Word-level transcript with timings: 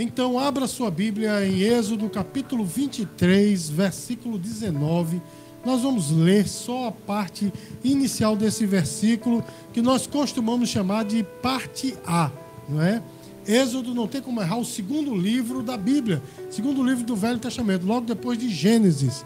Então, 0.00 0.38
abra 0.38 0.68
sua 0.68 0.92
Bíblia 0.92 1.44
em 1.44 1.60
Êxodo 1.60 2.08
capítulo 2.08 2.64
23, 2.64 3.68
versículo 3.68 4.38
19. 4.38 5.20
Nós 5.66 5.82
vamos 5.82 6.12
ler 6.12 6.46
só 6.46 6.86
a 6.86 6.92
parte 6.92 7.52
inicial 7.82 8.36
desse 8.36 8.64
versículo, 8.64 9.44
que 9.72 9.82
nós 9.82 10.06
costumamos 10.06 10.68
chamar 10.68 11.04
de 11.04 11.24
parte 11.42 11.96
A, 12.06 12.30
não 12.68 12.80
é? 12.80 13.02
Êxodo 13.44 13.92
não 13.92 14.06
tem 14.06 14.22
como 14.22 14.40
errar 14.40 14.58
o 14.58 14.64
segundo 14.64 15.16
livro 15.16 15.64
da 15.64 15.76
Bíblia, 15.76 16.22
segundo 16.48 16.80
livro 16.84 17.02
do 17.02 17.16
Velho 17.16 17.40
Testamento, 17.40 17.84
logo 17.84 18.06
depois 18.06 18.38
de 18.38 18.48
Gênesis. 18.48 19.24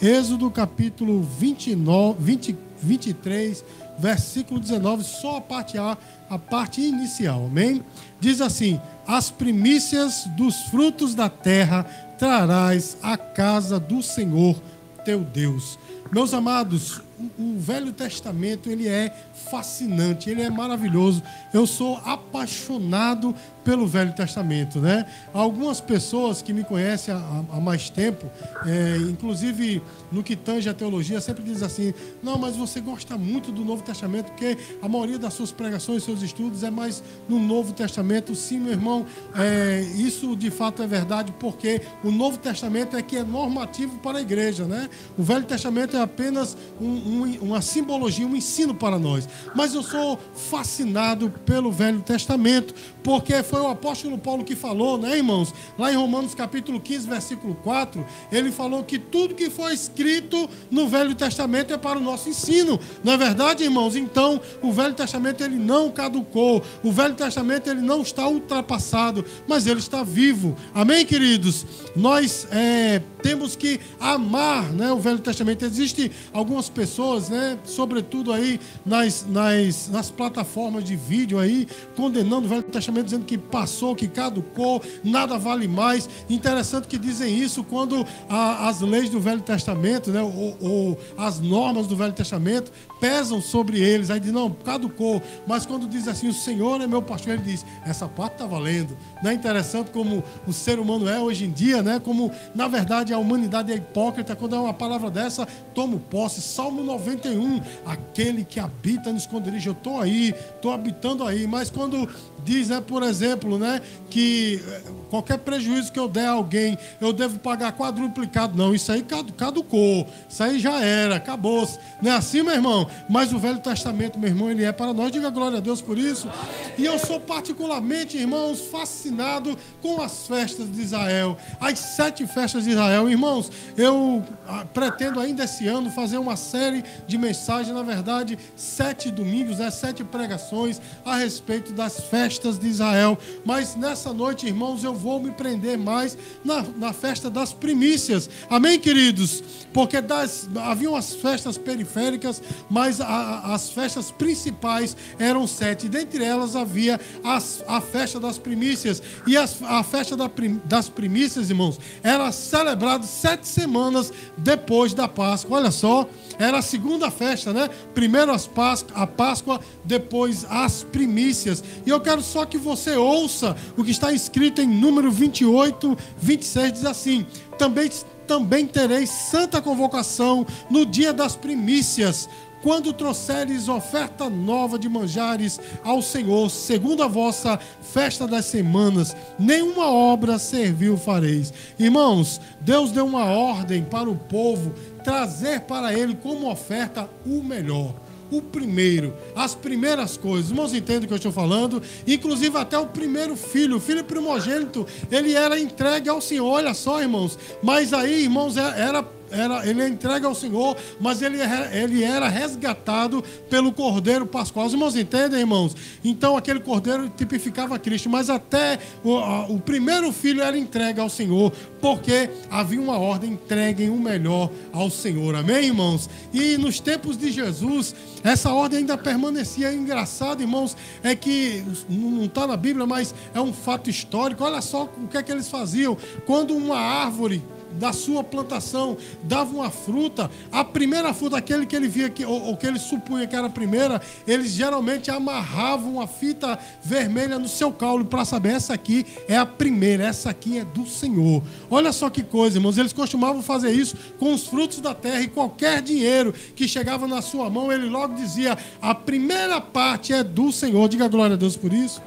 Êxodo 0.00 0.48
capítulo 0.52 1.20
29, 1.40 2.22
20, 2.22 2.56
23, 2.80 3.64
versículo 3.98 4.60
19, 4.60 5.02
só 5.04 5.38
a 5.38 5.40
parte 5.40 5.78
A, 5.78 5.96
a 6.30 6.38
parte 6.38 6.80
inicial, 6.80 7.46
amém? 7.46 7.82
Diz 8.20 8.40
assim: 8.40 8.80
As 9.06 9.30
primícias 9.30 10.26
dos 10.36 10.56
frutos 10.70 11.14
da 11.14 11.28
terra 11.28 11.84
trarás 12.18 12.96
à 13.02 13.16
casa 13.16 13.78
do 13.80 14.02
Senhor 14.02 14.60
teu 15.04 15.20
Deus. 15.20 15.78
Meus 16.10 16.32
amados, 16.34 17.00
o 17.38 17.58
Velho 17.58 17.92
Testamento 17.92 18.70
ele 18.70 18.88
é 18.88 19.14
fascinante, 19.50 20.30
ele 20.30 20.42
é 20.42 20.50
maravilhoso. 20.50 21.22
Eu 21.52 21.66
sou 21.66 21.96
apaixonado 22.04 23.34
pelo 23.64 23.86
Velho 23.86 24.12
Testamento, 24.12 24.80
né? 24.80 25.06
Algumas 25.32 25.80
pessoas 25.80 26.42
que 26.42 26.52
me 26.52 26.64
conhecem 26.64 27.14
há, 27.14 27.44
há 27.52 27.60
mais 27.60 27.88
tempo, 27.88 28.26
é, 28.66 28.96
inclusive 29.08 29.82
no 30.10 30.22
que 30.22 30.34
tange 30.34 30.68
a 30.68 30.74
teologia, 30.74 31.20
sempre 31.20 31.42
dizem 31.42 31.66
assim: 31.66 31.94
não, 32.22 32.38
mas 32.38 32.56
você 32.56 32.80
gosta 32.80 33.16
muito 33.16 33.52
do 33.52 33.64
Novo 33.64 33.82
Testamento, 33.82 34.26
porque 34.26 34.58
a 34.80 34.88
maioria 34.88 35.18
das 35.18 35.34
suas 35.34 35.52
pregações, 35.52 36.02
seus 36.02 36.22
estudos 36.22 36.62
é 36.62 36.70
mais 36.70 37.02
no 37.28 37.38
Novo 37.38 37.72
Testamento. 37.72 38.34
Sim, 38.34 38.60
meu 38.60 38.72
irmão, 38.72 39.06
é, 39.36 39.80
isso 39.96 40.34
de 40.36 40.50
fato 40.50 40.82
é 40.82 40.86
verdade, 40.86 41.32
porque 41.38 41.82
o 42.02 42.10
Novo 42.10 42.38
Testamento 42.38 42.96
é 42.96 43.02
que 43.02 43.16
é 43.16 43.22
normativo 43.22 43.98
para 43.98 44.18
a 44.18 44.22
igreja, 44.22 44.64
né? 44.64 44.88
O 45.16 45.22
Velho 45.22 45.44
Testamento 45.44 45.96
é 45.96 46.00
apenas 46.00 46.56
um, 46.80 46.86
um, 46.86 47.11
uma 47.40 47.60
simbologia, 47.60 48.26
um 48.26 48.36
ensino 48.36 48.74
para 48.74 48.98
nós. 48.98 49.28
Mas 49.54 49.74
eu 49.74 49.82
sou 49.82 50.18
fascinado 50.34 51.30
pelo 51.44 51.70
Velho 51.70 52.00
Testamento, 52.00 52.74
porque 53.02 53.42
foi 53.42 53.60
o 53.60 53.68
apóstolo 53.68 54.16
Paulo 54.18 54.44
que 54.44 54.54
falou, 54.54 54.96
né, 54.96 55.16
irmãos? 55.16 55.52
Lá 55.78 55.92
em 55.92 55.96
Romanos 55.96 56.34
capítulo 56.34 56.80
15, 56.80 57.08
versículo 57.08 57.54
4, 57.56 58.04
ele 58.30 58.50
falou 58.50 58.84
que 58.84 58.98
tudo 58.98 59.34
que 59.34 59.50
foi 59.50 59.74
escrito 59.74 60.48
no 60.70 60.88
Velho 60.88 61.14
Testamento 61.14 61.72
é 61.72 61.78
para 61.78 61.98
o 61.98 62.02
nosso 62.02 62.28
ensino. 62.28 62.78
Não 63.02 63.12
é 63.12 63.16
verdade, 63.16 63.64
irmãos? 63.64 63.96
Então, 63.96 64.40
o 64.62 64.72
Velho 64.72 64.94
Testamento 64.94 65.42
ele 65.42 65.56
não 65.56 65.90
caducou. 65.90 66.62
O 66.82 66.92
Velho 66.92 67.14
Testamento 67.14 67.68
ele 67.68 67.80
não 67.80 68.02
está 68.02 68.26
ultrapassado, 68.26 69.24
mas 69.46 69.66
ele 69.66 69.80
está 69.80 70.02
vivo. 70.02 70.56
Amém, 70.74 71.04
queridos? 71.04 71.66
Nós 71.94 72.46
é, 72.50 73.00
temos 73.22 73.56
que 73.56 73.80
amar, 73.98 74.72
né, 74.72 74.92
o 74.92 74.98
Velho 74.98 75.18
Testamento. 75.18 75.64
Existem 75.64 76.10
algumas 76.32 76.68
pessoas, 76.68 76.91
né, 77.28 77.58
sobretudo 77.64 78.32
aí 78.32 78.60
nas, 78.84 79.26
nas, 79.26 79.88
nas 79.88 80.10
plataformas 80.10 80.84
de 80.84 80.96
vídeo 80.96 81.38
aí, 81.38 81.66
condenando 81.96 82.46
o 82.46 82.48
Velho 82.48 82.62
Testamento, 82.62 83.04
dizendo 83.04 83.24
que 83.24 83.38
passou, 83.38 83.94
que 83.94 84.08
caducou, 84.08 84.82
nada 85.02 85.38
vale 85.38 85.66
mais. 85.66 86.08
Interessante 86.28 86.86
que 86.86 86.98
dizem 86.98 87.36
isso 87.36 87.64
quando 87.64 88.06
a, 88.28 88.68
as 88.68 88.80
leis 88.80 89.10
do 89.10 89.20
Velho 89.20 89.40
Testamento, 89.40 90.10
né, 90.10 90.22
ou, 90.22 90.56
ou, 90.60 90.98
as 91.16 91.40
normas 91.40 91.86
do 91.86 91.96
Velho 91.96 92.12
Testamento 92.12 92.72
pesam 93.00 93.40
sobre 93.40 93.80
eles. 93.80 94.10
Aí 94.10 94.20
diz, 94.20 94.32
não, 94.32 94.50
caducou. 94.50 95.22
Mas 95.46 95.66
quando 95.66 95.88
diz 95.88 96.06
assim, 96.06 96.28
o 96.28 96.34
Senhor 96.34 96.80
é 96.80 96.86
meu 96.86 97.02
pastor, 97.02 97.34
ele 97.34 97.42
diz, 97.42 97.64
essa 97.84 98.06
parte 98.08 98.34
está 98.34 98.46
valendo. 98.46 98.96
Não 99.22 99.30
é 99.30 99.34
interessante 99.34 99.90
como 99.90 100.22
o 100.46 100.52
ser 100.52 100.78
humano 100.78 101.08
é 101.08 101.18
hoje 101.18 101.44
em 101.44 101.50
dia, 101.50 101.82
né? 101.82 102.00
Como, 102.00 102.30
na 102.54 102.68
verdade, 102.68 103.12
a 103.12 103.18
humanidade 103.18 103.72
é 103.72 103.76
hipócrita. 103.76 104.36
Quando 104.36 104.56
é 104.56 104.58
uma 104.58 104.74
palavra 104.74 105.10
dessa, 105.10 105.46
tomo 105.74 105.98
posse. 105.98 106.40
Salmo 106.40 106.81
91, 106.82 107.60
aquele 107.84 108.44
que 108.44 108.60
habita 108.60 109.10
no 109.10 109.18
esconderijo. 109.18 109.70
Eu 109.70 109.72
estou 109.74 110.00
aí, 110.00 110.34
estou 110.54 110.72
habitando 110.72 111.26
aí. 111.26 111.46
Mas 111.46 111.70
quando 111.70 112.08
diz, 112.44 112.68
né, 112.68 112.80
por 112.80 113.02
exemplo, 113.02 113.58
né, 113.58 113.80
que 114.10 114.62
eh, 114.66 114.82
qualquer 115.08 115.38
prejuízo 115.38 115.92
que 115.92 115.98
eu 115.98 116.08
der 116.08 116.26
a 116.26 116.32
alguém, 116.32 116.76
eu 117.00 117.12
devo 117.12 117.38
pagar 117.38 117.72
quadruplicado. 117.72 118.56
Não, 118.56 118.74
isso 118.74 118.90
aí 118.90 119.04
caducou. 119.36 120.06
Isso 120.28 120.42
aí 120.42 120.58
já 120.58 120.80
era, 120.80 121.16
acabou. 121.16 121.64
-se. 121.64 121.78
Não 122.00 122.10
é 122.10 122.16
assim, 122.16 122.42
meu 122.42 122.54
irmão? 122.54 122.88
Mas 123.08 123.32
o 123.32 123.38
Velho 123.38 123.58
Testamento, 123.58 124.18
meu 124.18 124.28
irmão, 124.28 124.50
ele 124.50 124.64
é 124.64 124.72
para 124.72 124.92
nós. 124.92 125.12
Diga 125.12 125.30
glória 125.30 125.58
a 125.58 125.60
Deus 125.60 125.80
por 125.80 125.98
isso. 125.98 126.28
E 126.76 126.84
eu 126.84 126.98
sou 126.98 127.20
particularmente, 127.20 128.16
irmãos, 128.16 128.60
fascinado 128.60 129.56
com 129.80 130.00
as 130.02 130.26
festas 130.26 130.70
de 130.70 130.80
Israel. 130.80 131.36
As 131.60 131.78
sete 131.78 132.26
festas 132.26 132.64
de 132.64 132.70
Israel. 132.70 133.08
Irmãos, 133.08 133.50
eu 133.76 134.22
ah, 134.48 134.64
pretendo 134.72 135.20
ainda 135.20 135.44
esse 135.44 135.68
ano 135.68 135.90
fazer 135.90 136.18
uma 136.18 136.36
série 136.36 136.84
de 137.06 137.16
mensagens, 137.16 137.74
na 137.74 137.82
verdade, 137.82 138.38
sete 138.56 139.10
domingos, 139.10 139.58
né, 139.58 139.70
sete 139.70 140.02
pregações 140.02 140.80
a 141.04 141.16
respeito 141.16 141.72
das 141.72 142.00
festas 142.00 142.31
festas 142.32 142.58
de 142.58 142.68
Israel. 142.68 143.18
Mas 143.44 143.76
nessa 143.76 144.12
noite, 144.12 144.46
irmãos, 144.46 144.82
eu 144.82 144.94
vou 144.94 145.20
me 145.20 145.30
prender 145.30 145.76
mais 145.76 146.16
na, 146.44 146.62
na 146.76 146.92
festa 146.92 147.28
das 147.28 147.52
primícias. 147.52 148.28
Amém, 148.48 148.78
queridos? 148.78 149.42
Porque 149.72 150.00
das, 150.00 150.48
haviam 150.56 150.96
as 150.96 151.14
festas 151.14 151.58
periféricas, 151.58 152.42
mas 152.70 153.00
a, 153.00 153.54
as 153.54 153.70
festas 153.70 154.10
principais 154.10 154.96
eram 155.18 155.46
sete. 155.46 155.88
Dentre 155.88 156.24
elas 156.24 156.56
havia 156.56 157.00
as, 157.22 157.62
a 157.66 157.80
festa 157.80 158.18
das 158.18 158.38
primícias. 158.38 159.02
E 159.26 159.36
as, 159.36 159.62
a 159.62 159.82
festa 159.82 160.16
da, 160.16 160.30
das 160.64 160.88
primícias, 160.88 161.50
irmãos, 161.50 161.78
era 162.02 162.32
celebrada 162.32 163.04
sete 163.04 163.46
semanas 163.46 164.12
depois 164.36 164.94
da 164.94 165.06
Páscoa. 165.06 165.58
Olha 165.58 165.70
só, 165.70 166.08
era 166.38 166.58
a 166.58 166.62
segunda 166.62 167.10
festa, 167.10 167.52
né? 167.52 167.68
Primeiro 167.94 168.32
as 168.32 168.46
Páscoa, 168.46 168.92
a 168.94 169.06
Páscoa, 169.06 169.60
depois 169.84 170.46
as 170.48 170.82
primícias. 170.82 171.62
E 171.84 171.90
eu 171.90 172.00
quero 172.00 172.21
só 172.22 172.44
que 172.44 172.56
você 172.56 172.96
ouça 172.96 173.56
o 173.76 173.84
que 173.84 173.90
está 173.90 174.12
escrito 174.12 174.60
em 174.60 174.66
número 174.66 175.10
28, 175.10 175.96
26, 176.18 176.72
diz 176.72 176.84
assim: 176.84 177.26
também, 177.58 177.90
também 178.26 178.66
tereis 178.66 179.10
santa 179.10 179.60
convocação 179.60 180.46
no 180.70 180.86
dia 180.86 181.12
das 181.12 181.36
primícias, 181.36 182.28
quando 182.62 182.92
trouxeres 182.92 183.68
oferta 183.68 184.30
nova 184.30 184.78
de 184.78 184.88
manjares 184.88 185.60
ao 185.82 186.00
Senhor, 186.00 186.48
segundo 186.48 187.02
a 187.02 187.08
vossa 187.08 187.58
festa 187.82 188.26
das 188.26 188.46
semanas, 188.46 189.16
nenhuma 189.38 189.90
obra 189.90 190.38
servil 190.38 190.96
fareis. 190.96 191.52
Irmãos, 191.78 192.40
Deus 192.60 192.92
deu 192.92 193.04
uma 193.04 193.24
ordem 193.24 193.82
para 193.82 194.08
o 194.08 194.16
povo 194.16 194.72
trazer 195.02 195.62
para 195.62 195.92
ele 195.92 196.14
como 196.14 196.50
oferta 196.50 197.10
o 197.26 197.42
melhor 197.42 198.01
o 198.32 198.42
primeiro, 198.42 199.14
as 199.34 199.54
primeiras 199.54 200.16
coisas. 200.16 200.50
Irmãos, 200.50 200.72
entendem 200.72 201.04
o 201.04 201.08
que 201.08 201.12
eu 201.12 201.16
estou 201.16 201.32
falando? 201.32 201.82
Inclusive 202.06 202.56
até 202.56 202.78
o 202.78 202.86
primeiro 202.86 203.36
filho, 203.36 203.76
o 203.76 203.80
filho 203.80 204.02
primogênito, 204.04 204.86
ele 205.10 205.34
era 205.34 205.58
entregue 205.58 206.08
ao 206.08 206.20
Senhor. 206.20 206.46
Olha 206.46 206.74
só, 206.74 207.00
irmãos. 207.00 207.38
Mas 207.62 207.92
aí, 207.92 208.22
irmãos, 208.22 208.56
é, 208.56 208.80
era 208.80 209.01
era, 209.32 209.66
ele 209.66 209.82
é 209.82 209.88
entregue 209.88 210.26
ao 210.26 210.34
Senhor, 210.34 210.76
mas 211.00 211.22
ele, 211.22 211.40
é 211.40 211.70
ele 211.82 212.04
era 212.04 212.28
resgatado 212.28 213.22
pelo 213.48 213.72
Cordeiro 213.72 214.26
Pascual. 214.26 214.66
Os 214.66 214.72
irmãos 214.72 214.96
entendem, 214.96 215.40
irmãos? 215.40 215.74
Então 216.04 216.36
aquele 216.36 216.60
Cordeiro 216.60 217.08
tipificava 217.08 217.78
Cristo, 217.78 218.08
mas 218.08 218.30
até 218.30 218.78
o, 219.02 219.16
a, 219.16 219.46
o 219.46 219.58
primeiro 219.58 220.12
filho 220.12 220.42
era 220.42 220.56
entregue 220.56 221.00
ao 221.00 221.08
Senhor, 221.08 221.52
porque 221.80 222.30
havia 222.50 222.80
uma 222.80 222.98
ordem: 222.98 223.32
entreguem 223.32 223.90
o 223.90 223.96
melhor 223.96 224.50
ao 224.72 224.90
Senhor. 224.90 225.34
Amém, 225.34 225.66
irmãos? 225.66 226.08
E 226.32 226.56
nos 226.58 226.80
tempos 226.80 227.16
de 227.16 227.32
Jesus, 227.32 227.94
essa 228.22 228.52
ordem 228.52 228.80
ainda 228.80 228.96
permanecia. 228.96 229.72
Engraçado, 229.72 230.40
irmãos, 230.40 230.76
é 231.02 231.14
que 231.14 231.64
não 231.88 232.24
está 232.24 232.46
na 232.46 232.56
Bíblia, 232.56 232.86
mas 232.86 233.14
é 233.34 233.40
um 233.40 233.52
fato 233.52 233.90
histórico. 233.90 234.44
Olha 234.44 234.60
só 234.60 234.84
o 234.84 235.08
que 235.08 235.16
é 235.16 235.22
que 235.22 235.32
eles 235.32 235.48
faziam. 235.48 235.96
Quando 236.26 236.54
uma 236.54 236.78
árvore 236.78 237.42
da 237.78 237.92
sua 237.92 238.22
plantação 238.22 238.96
dava 239.22 239.54
uma 239.54 239.70
fruta, 239.70 240.30
a 240.50 240.64
primeira 240.64 241.12
fruta, 241.14 241.36
aquele 241.36 241.66
que 241.66 241.74
ele 241.74 241.88
via 241.88 242.08
que, 242.10 242.24
ou, 242.24 242.42
ou, 242.48 242.56
que 242.56 242.66
ele 242.66 242.78
supunha 242.78 243.26
que 243.26 243.34
era 243.34 243.46
a 243.46 243.50
primeira, 243.50 244.00
eles 244.26 244.52
geralmente 244.52 245.10
amarravam 245.10 245.94
uma 245.94 246.06
fita 246.06 246.58
vermelha 246.82 247.38
no 247.38 247.48
seu 247.48 247.72
caule 247.72 248.04
para 248.04 248.24
saber 248.24 248.50
essa 248.50 248.74
aqui 248.74 249.06
é 249.28 249.36
a 249.36 249.46
primeira, 249.46 250.04
essa 250.04 250.30
aqui 250.30 250.58
é 250.58 250.64
do 250.64 250.86
Senhor. 250.86 251.42
Olha 251.70 251.92
só 251.92 252.10
que 252.10 252.22
coisa, 252.22 252.58
irmãos, 252.58 252.78
eles 252.78 252.92
costumavam 252.92 253.42
fazer 253.42 253.70
isso 253.70 253.96
com 254.18 254.32
os 254.32 254.46
frutos 254.46 254.80
da 254.80 254.94
terra 254.94 255.20
e 255.20 255.28
qualquer 255.28 255.82
dinheiro 255.82 256.34
que 256.54 256.68
chegava 256.68 257.06
na 257.06 257.22
sua 257.22 257.48
mão, 257.50 257.72
ele 257.72 257.88
logo 257.88 258.14
dizia: 258.14 258.56
a 258.80 258.94
primeira 258.94 259.60
parte 259.60 260.12
é 260.12 260.22
do 260.22 260.52
Senhor. 260.52 260.88
Diga 260.88 261.08
glória 261.08 261.34
a 261.34 261.38
Deus 261.38 261.56
por 261.56 261.72
isso. 261.72 262.02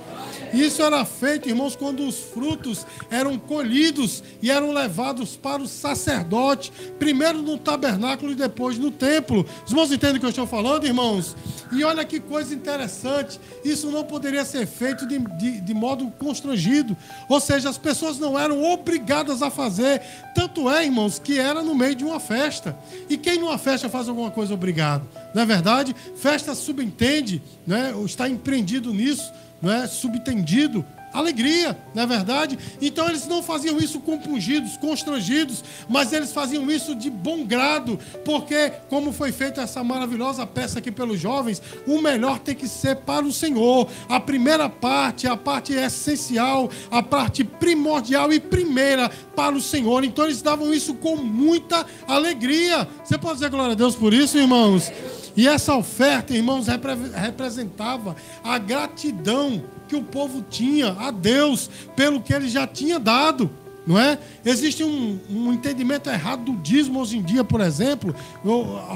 Isso 0.53 0.81
era 0.81 1.03
feito, 1.03 1.49
irmãos, 1.49 1.75
quando 1.75 2.07
os 2.07 2.17
frutos 2.17 2.85
eram 3.09 3.37
colhidos 3.37 4.23
e 4.41 4.49
eram 4.49 4.71
levados 4.71 5.35
para 5.35 5.54
o 5.61 5.67
sacerdote, 5.67 6.71
primeiro 6.99 7.41
no 7.41 7.57
tabernáculo 7.57 8.31
e 8.31 8.35
depois 8.35 8.77
no 8.77 8.91
templo. 8.91 9.45
Os 9.65 9.71
irmãos 9.71 9.91
entendem 9.91 10.17
o 10.17 10.19
que 10.19 10.25
eu 10.25 10.29
estou 10.29 10.47
falando, 10.47 10.85
irmãos? 10.85 11.35
E 11.71 11.83
olha 11.83 12.05
que 12.05 12.19
coisa 12.19 12.53
interessante, 12.53 13.39
isso 13.63 13.89
não 13.89 14.03
poderia 14.03 14.45
ser 14.45 14.65
feito 14.65 15.07
de, 15.07 15.17
de, 15.17 15.61
de 15.61 15.73
modo 15.73 16.11
constrangido, 16.19 16.95
ou 17.27 17.39
seja, 17.39 17.69
as 17.69 17.77
pessoas 17.77 18.19
não 18.19 18.37
eram 18.39 18.63
obrigadas 18.63 19.41
a 19.41 19.49
fazer, 19.49 20.01
tanto 20.33 20.69
é, 20.69 20.85
irmãos, 20.85 21.19
que 21.19 21.39
era 21.39 21.61
no 21.61 21.75
meio 21.75 21.95
de 21.95 22.03
uma 22.03 22.19
festa. 22.19 22.77
E 23.09 23.17
quem 23.17 23.39
numa 23.39 23.57
festa 23.57 23.89
faz 23.89 24.07
alguma 24.07 24.31
coisa 24.31 24.53
obrigado? 24.53 25.07
Não 25.33 25.41
é 25.41 25.45
verdade? 25.45 25.95
Festa 26.15 26.53
subentende, 26.55 27.41
né? 27.65 27.93
está 28.05 28.29
empreendido 28.29 28.93
nisso, 28.93 29.31
não 29.61 29.71
é? 29.71 29.87
subtendido 29.87 30.85
alegria, 31.15 31.77
não 31.93 32.03
é 32.03 32.05
verdade? 32.05 32.57
Então 32.81 33.07
eles 33.07 33.27
não 33.27 33.41
faziam 33.41 33.77
isso 33.77 33.99
compungidos, 33.99 34.77
constrangidos, 34.77 35.63
mas 35.87 36.13
eles 36.13 36.31
faziam 36.31 36.69
isso 36.69 36.95
de 36.95 37.09
bom 37.09 37.43
grado, 37.45 37.99
porque, 38.23 38.71
como 38.89 39.11
foi 39.11 39.31
feita 39.31 39.61
essa 39.61 39.83
maravilhosa 39.83 40.45
peça 40.45 40.79
aqui 40.79 40.91
pelos 40.91 41.19
jovens, 41.19 41.61
o 41.87 42.01
melhor 42.01 42.39
tem 42.39 42.55
que 42.55 42.67
ser 42.67 42.97
para 42.97 43.25
o 43.25 43.31
Senhor. 43.31 43.87
A 44.09 44.19
primeira 44.19 44.69
parte, 44.69 45.27
a 45.27 45.37
parte 45.37 45.73
essencial, 45.73 46.69
a 46.91 47.01
parte 47.01 47.43
primordial 47.43 48.31
e 48.33 48.39
primeira 48.39 49.09
para 49.35 49.55
o 49.55 49.61
Senhor. 49.61 50.03
Então 50.03 50.25
eles 50.25 50.41
davam 50.41 50.73
isso 50.73 50.95
com 50.95 51.15
muita 51.15 51.85
alegria. 52.07 52.87
Você 53.03 53.17
pode 53.17 53.35
dizer 53.35 53.49
glória 53.49 53.73
a 53.73 53.75
Deus 53.75 53.95
por 53.95 54.13
isso, 54.13 54.37
irmãos? 54.37 54.91
E 55.35 55.47
essa 55.47 55.75
oferta, 55.75 56.33
irmãos, 56.33 56.67
representava 57.13 58.15
a 58.43 58.57
gratidão 58.57 59.63
que 59.87 59.95
o 59.95 60.03
povo 60.03 60.43
tinha 60.49 60.93
a 60.93 61.11
Deus 61.11 61.69
pelo 61.95 62.21
que 62.21 62.33
ele 62.33 62.47
já 62.47 62.65
tinha 62.65 62.99
dado. 62.99 63.49
Não 63.85 63.99
é? 63.99 64.17
Existe 64.43 64.83
um, 64.83 65.19
um 65.29 65.53
entendimento 65.53 66.09
errado 66.09 66.45
do 66.45 66.57
dízimo 66.57 66.99
hoje 66.99 67.17
em 67.17 67.21
dia, 67.21 67.43
por 67.43 67.61
exemplo. 67.61 68.15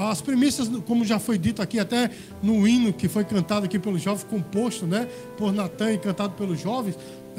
As 0.09 0.19
premissas, 0.19 0.68
como 0.88 1.06
já 1.06 1.19
foi 1.19 1.38
dito 1.38 1.62
aqui, 1.62 1.80
até 1.80 2.09
no 2.42 2.68
hino 2.68 2.92
que 2.92 3.07
foi 3.07 3.24
cantado 3.24 3.65
aqui 3.65 3.77
pelos 3.77 4.01
jovens, 4.01 4.24
composto 4.24 4.88
né, 4.88 5.07
por 5.38 5.53
Natan 5.53 5.94
e 5.94 5.97
cantado 6.00 6.33
pelos 6.33 6.59
jovens, 6.59 6.97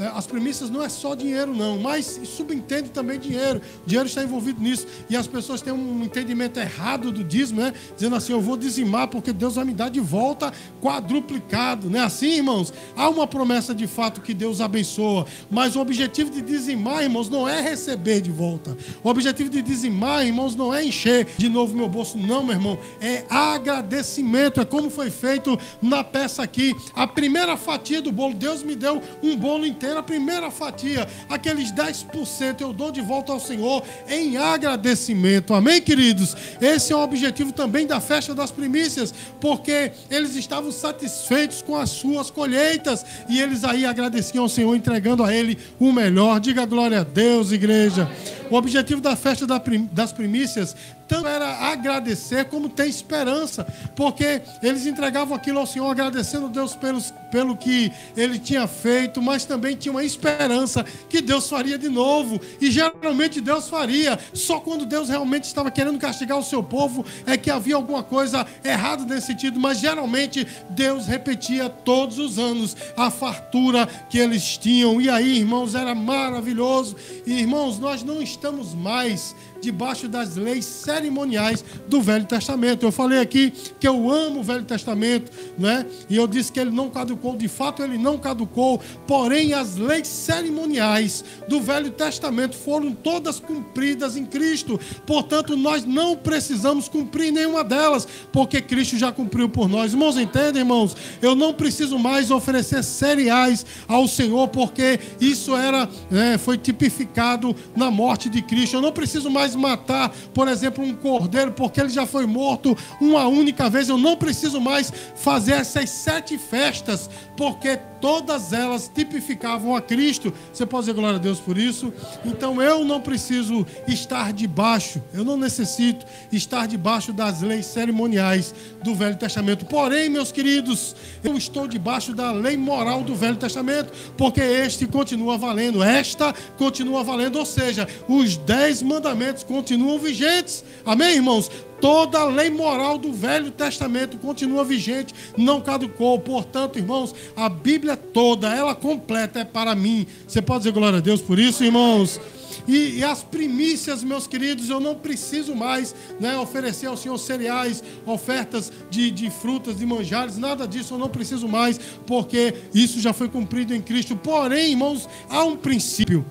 as 0.09 0.27
premissas 0.27 0.71
não 0.71 0.83
é 0.83 0.89
só 0.89 1.15
dinheiro, 1.15 1.55
não, 1.55 1.79
mas 1.79 2.21
subentende 2.25 2.89
também 2.91 3.19
dinheiro. 3.19 3.61
Dinheiro 3.85 4.09
está 4.09 4.23
envolvido 4.23 4.61
nisso. 4.61 4.87
E 5.09 5.17
as 5.17 5.27
pessoas 5.27 5.61
têm 5.61 5.73
um 5.73 6.03
entendimento 6.03 6.59
errado 6.59 7.13
do 7.13 7.23
dízimo, 7.23 7.61
né? 7.61 7.75
Dizendo 7.95 8.17
assim: 8.17 8.33
eu 8.33 8.41
vou 8.41 8.57
dizimar 8.57 9.09
porque 9.09 9.33
Deus 9.33 9.57
vai 9.57 9.65
me 9.65 9.75
dar 9.75 9.91
de 9.91 10.01
volta 10.01 10.53
quadruplicado. 10.81 11.91
Não 11.91 12.01
é 12.01 12.03
assim, 12.03 12.37
irmãos? 12.37 12.73
Há 12.97 13.09
uma 13.09 13.27
promessa 13.27 13.75
de 13.75 13.87
fato 13.87 14.21
que 14.21 14.33
Deus 14.33 14.61
abençoa. 14.61 15.27
Mas 15.51 15.77
o 15.77 15.81
objetivo 15.81 16.31
de 16.31 16.41
dizimar, 16.41 17.03
irmãos, 17.03 17.29
não 17.29 17.47
é 17.47 17.61
receber 17.61 18.21
de 18.21 18.31
volta. 18.31 18.77
O 19.05 19.09
objetivo 19.09 19.51
de 19.51 19.61
dizimar, 19.61 20.27
irmãos, 20.27 20.57
não 20.57 20.75
é 20.75 20.85
encher 20.85 21.27
de 21.37 21.49
novo 21.49 21.77
meu 21.77 21.89
bolso, 21.89 22.17
não, 22.17 22.43
meu 22.43 22.55
irmão. 22.55 22.79
É 23.01 23.25
agradecimento. 23.29 24.61
É 24.61 24.65
como 24.65 24.89
foi 24.89 25.11
feito 25.11 25.59
na 25.83 26.03
peça 26.03 26.43
aqui. 26.43 26.75
A 26.95 27.07
primeira 27.07 27.57
fatia 27.57 28.01
do 28.01 28.11
bolo, 28.11 28.35
Deus 28.35 28.63
me 28.63 28.75
deu 28.75 29.03
um 29.23 29.37
bolo 29.37 29.67
inteiro 29.67 29.90
a 29.99 30.03
primeira 30.03 30.51
fatia, 30.51 31.09
aqueles 31.29 31.73
10% 31.73 32.61
eu 32.61 32.73
dou 32.73 32.91
de 32.91 33.01
volta 33.01 33.33
ao 33.33 33.41
Senhor 33.41 33.83
em 34.09 34.37
agradecimento. 34.37 35.55
Amém, 35.55 35.81
queridos? 35.81 36.37
Esse 36.61 36.93
é 36.93 36.97
o 36.97 37.01
objetivo 37.01 37.53
também 37.53 37.87
da 37.87 38.01
festa 38.01 38.35
das 38.35 38.51
primícias, 38.51 39.13
porque 39.41 39.93
eles 40.11 40.37
estavam 40.37 40.71
satisfeitos 40.71 41.63
com 41.63 41.77
as 41.77 41.91
suas 41.91 42.31
colheitas 42.31 43.05
e 43.29 43.41
eles 43.41 43.65
aí 43.65 43.85
agradeciam 43.85 44.45
ao 44.45 44.49
Senhor, 44.49 44.75
entregando 44.75 45.25
a 45.25 45.35
Ele 45.35 45.59
o 45.79 45.93
melhor. 45.93 46.41
Diga 46.41 46.65
glória 46.65 47.01
a 47.01 47.05
Deus, 47.05 47.53
igreja. 47.53 48.09
O 48.51 48.57
objetivo 48.57 49.01
da 49.01 49.15
festa 49.15 49.47
das 49.93 50.13
primícias 50.13 50.75
tanto 51.11 51.27
era 51.27 51.73
agradecer 51.73 52.45
como 52.45 52.69
ter 52.69 52.87
esperança, 52.87 53.67
porque 53.97 54.43
eles 54.63 54.87
entregavam 54.87 55.37
aquilo 55.37 55.59
ao 55.59 55.67
Senhor, 55.67 55.91
agradecendo 55.91 56.47
a 56.47 56.49
Deus 56.49 56.77
pelos, 56.77 57.13
pelo 57.33 57.57
que 57.57 57.91
ele 58.17 58.39
tinha 58.39 58.69
feito, 58.69 59.21
mas 59.21 59.45
também 59.45 59.75
tinha 59.75 59.91
uma 59.91 60.05
esperança 60.05 60.85
que 61.09 61.21
Deus 61.21 61.49
faria 61.49 61.77
de 61.77 61.89
novo. 61.89 62.41
E 62.61 62.71
geralmente 62.71 63.41
Deus 63.41 63.69
faria, 63.69 64.17
só 64.33 64.61
quando 64.61 64.87
Deus 64.87 65.09
realmente 65.09 65.45
estava 65.45 65.69
querendo 65.69 65.99
castigar 65.99 66.39
o 66.39 66.45
seu 66.45 66.63
povo 66.63 67.05
é 67.27 67.37
que 67.37 67.51
havia 67.51 67.75
alguma 67.75 68.05
coisa 68.05 68.47
errada 68.63 69.05
nesse 69.05 69.29
sentido, 69.29 69.59
mas 69.59 69.81
geralmente 69.81 70.47
Deus 70.71 71.07
repetia 71.07 71.69
todos 71.69 72.21
os 72.21 72.39
anos 72.39 72.77
a 72.97 73.11
fartura 73.11 73.85
que 74.09 74.17
eles 74.17 74.57
tinham. 74.57 75.01
E 75.01 75.11
aí, 75.11 75.39
irmãos, 75.39 75.75
era 75.75 75.93
maravilhoso. 75.93 76.97
E 77.27 77.33
irmãos, 77.33 77.81
nós 77.81 78.05
não 78.05 78.23
estamos 78.23 78.40
mais 78.75 79.35
debaixo 79.61 80.09
das 80.09 80.37
leis 80.37 80.65
cerimoniais 80.65 81.65
do 81.89 82.01
Velho 82.01 82.25
Testamento. 82.25 82.85
Eu 82.85 82.93
falei 82.93 83.21
aqui 83.21 83.53
que 83.79 83.87
eu 83.87 84.11
amo 84.11 84.41
o 84.41 84.43
Velho 84.43 84.65
Testamento, 84.65 85.31
né? 85.59 85.87
E 86.09 86.17
eu 86.17 86.27
disse 86.27 86.53
que 86.53 86.61
ele 86.61 86.71
não 86.71 86.91
caducou, 86.91 87.37
de 87.37 87.49
fato 87.49 87.83
ele 87.83 87.99
não 87.99 88.19
caducou, 88.19 88.81
porém 89.07 89.53
as 89.53 89.77
leis 89.77 90.09
cerimoniais 90.09 91.25
do 91.49 91.61
Velho 91.61 91.91
Testamento 91.91 92.57
foram 92.57 92.93
todas 92.93 93.39
cumpridas 93.41 94.17
em 94.17 94.25
Cristo. 94.25 94.79
Portanto, 95.07 95.57
nós 95.57 95.85
não 95.85 96.17
precisamos 96.17 96.89
cumprir 96.89 97.33
nenhuma 97.33 97.63
delas, 97.65 98.07
porque 98.33 98.61
Cristo 98.61 98.97
já 98.97 99.13
cumpriu 99.13 99.49
por 99.49 99.69
nós. 99.69 99.93
Irmãos, 99.93 100.17
entendem, 100.17 100.63
irmãos? 100.63 100.97
Eu 101.21 101.35
não 101.35 101.53
preciso 101.53 101.99
mais 101.99 102.31
oferecer 102.31 102.83
cereais 102.83 103.67
ao 103.87 104.07
Senhor, 104.07 104.49
porque 104.49 105.01
isso 105.21 105.55
era, 105.55 105.89
né, 106.11 106.39
foi 106.39 106.57
tipificado 106.57 107.55
na 107.77 107.91
morte 107.91 108.29
de 108.29 108.43
Cristo. 108.43 108.77
Eu 108.77 108.83
não 108.83 108.93
preciso 108.93 109.31
mais 109.31 109.50
mais 109.51 109.55
matar, 109.55 110.11
por 110.35 110.49
exemplo, 110.49 110.85
um 110.85 110.95
cordeiro, 110.95 111.53
porque 111.53 111.81
ele 111.81 111.89
já 111.89 112.07
foi 112.07 112.27
morto 112.27 112.77
uma 113.01 113.27
única 113.27 113.69
vez. 113.71 113.89
Eu 113.89 113.99
não 113.99 114.17
preciso 114.17 114.61
mais 114.61 114.93
fazer 115.17 115.53
essas 115.53 115.91
sete 115.91 116.37
festas, 116.39 117.09
porque 117.37 117.79
todas 118.01 118.53
elas 118.53 118.91
tipificavam 118.93 119.77
a 119.77 119.81
Cristo. 119.81 120.33
Você 120.53 120.65
pode 120.67 120.87
dizer 120.87 120.95
glória 120.95 121.17
a 121.17 121.21
Deus 121.21 121.39
por 121.39 121.59
isso? 121.59 121.93
Então 122.25 122.63
eu 122.63 122.85
não 122.85 123.01
preciso 123.01 123.67
estar 123.87 124.33
debaixo, 124.33 125.03
eu 125.13 125.25
não 125.25 125.37
necessito 125.37 126.07
estar 126.33 126.67
debaixo 126.67 127.13
das 127.13 127.41
leis 127.43 127.67
cerimoniais 127.67 128.55
do 128.83 128.95
Velho 128.95 129.17
Testamento. 129.17 129.65
Porém, 129.67 130.09
meus 130.09 130.33
queridos, 130.33 130.97
eu 131.23 131.37
estou 131.37 131.67
debaixo 131.67 132.15
da 132.15 132.33
lei 132.33 132.57
moral 132.57 133.03
do 133.03 133.15
Velho 133.15 133.37
Testamento, 133.37 133.93
porque 134.17 134.41
este 134.41 134.87
continua 134.87 135.37
valendo, 135.37 135.83
esta 135.83 136.35
continua 136.57 137.05
valendo, 137.05 137.39
ou 137.39 137.47
seja, 137.47 137.87
os 138.09 138.37
dez 138.37 138.83
mandamentos 138.83 139.45
continuam 139.45 139.99
vigentes. 139.99 140.65
Amém, 140.85 141.17
irmãos? 141.17 141.51
Toda 141.81 142.19
a 142.19 142.25
lei 142.27 142.51
moral 142.51 142.99
do 142.99 143.13
Velho 143.13 143.51
Testamento 143.51 144.19
continua 144.19 144.65
vigente, 144.65 145.15
não 145.37 145.61
caducou. 145.61 146.19
Portanto, 146.21 146.79
irmãos, 146.79 147.15
a 147.35 147.49
Bíblia 147.49 147.97
toda, 147.97 148.55
ela 148.55 148.75
completa, 148.75 149.41
é 149.41 149.45
para 149.45 149.75
mim. 149.75 150.07
Você 150.27 150.43
pode 150.43 150.61
dizer 150.61 150.73
glória 150.73 150.99
a 150.99 151.03
Deus 151.03 151.21
por 151.23 151.39
isso, 151.39 151.65
irmãos? 151.65 152.21
E, 152.69 152.99
e, 152.99 153.05
as 153.05 153.23
primícias, 153.23 154.05
meus 154.05 154.27
queridos, 154.27 154.69
eu 154.69 154.81
não 154.81 154.95
preciso 154.95 155.55
mais 155.55 155.95
né, 156.21 156.37
oferecer 156.39 156.87
ao 156.87 156.97
Senhor 156.97 157.17
cereais, 157.19 157.83
ofertas 158.05 158.71
de, 158.91 159.11
de 159.11 159.31
frutas, 159.31 159.79
de 159.79 159.87
manjares, 159.87 160.37
nada 160.37 160.69
disso 160.69 160.95
eu 160.95 160.99
não 160.99 161.09
preciso 161.09 161.49
mais, 161.49 161.81
porque 162.07 162.55
isso 162.75 163.01
já 163.01 163.13
foi 163.13 163.29
cumprido 163.29 163.75
em 163.75 163.81
Cristo. 163.81 164.15
Porém, 164.17 164.71
irmãos, 164.71 165.09
há 165.29 165.43
um 165.45 165.57
princípio 165.57 166.25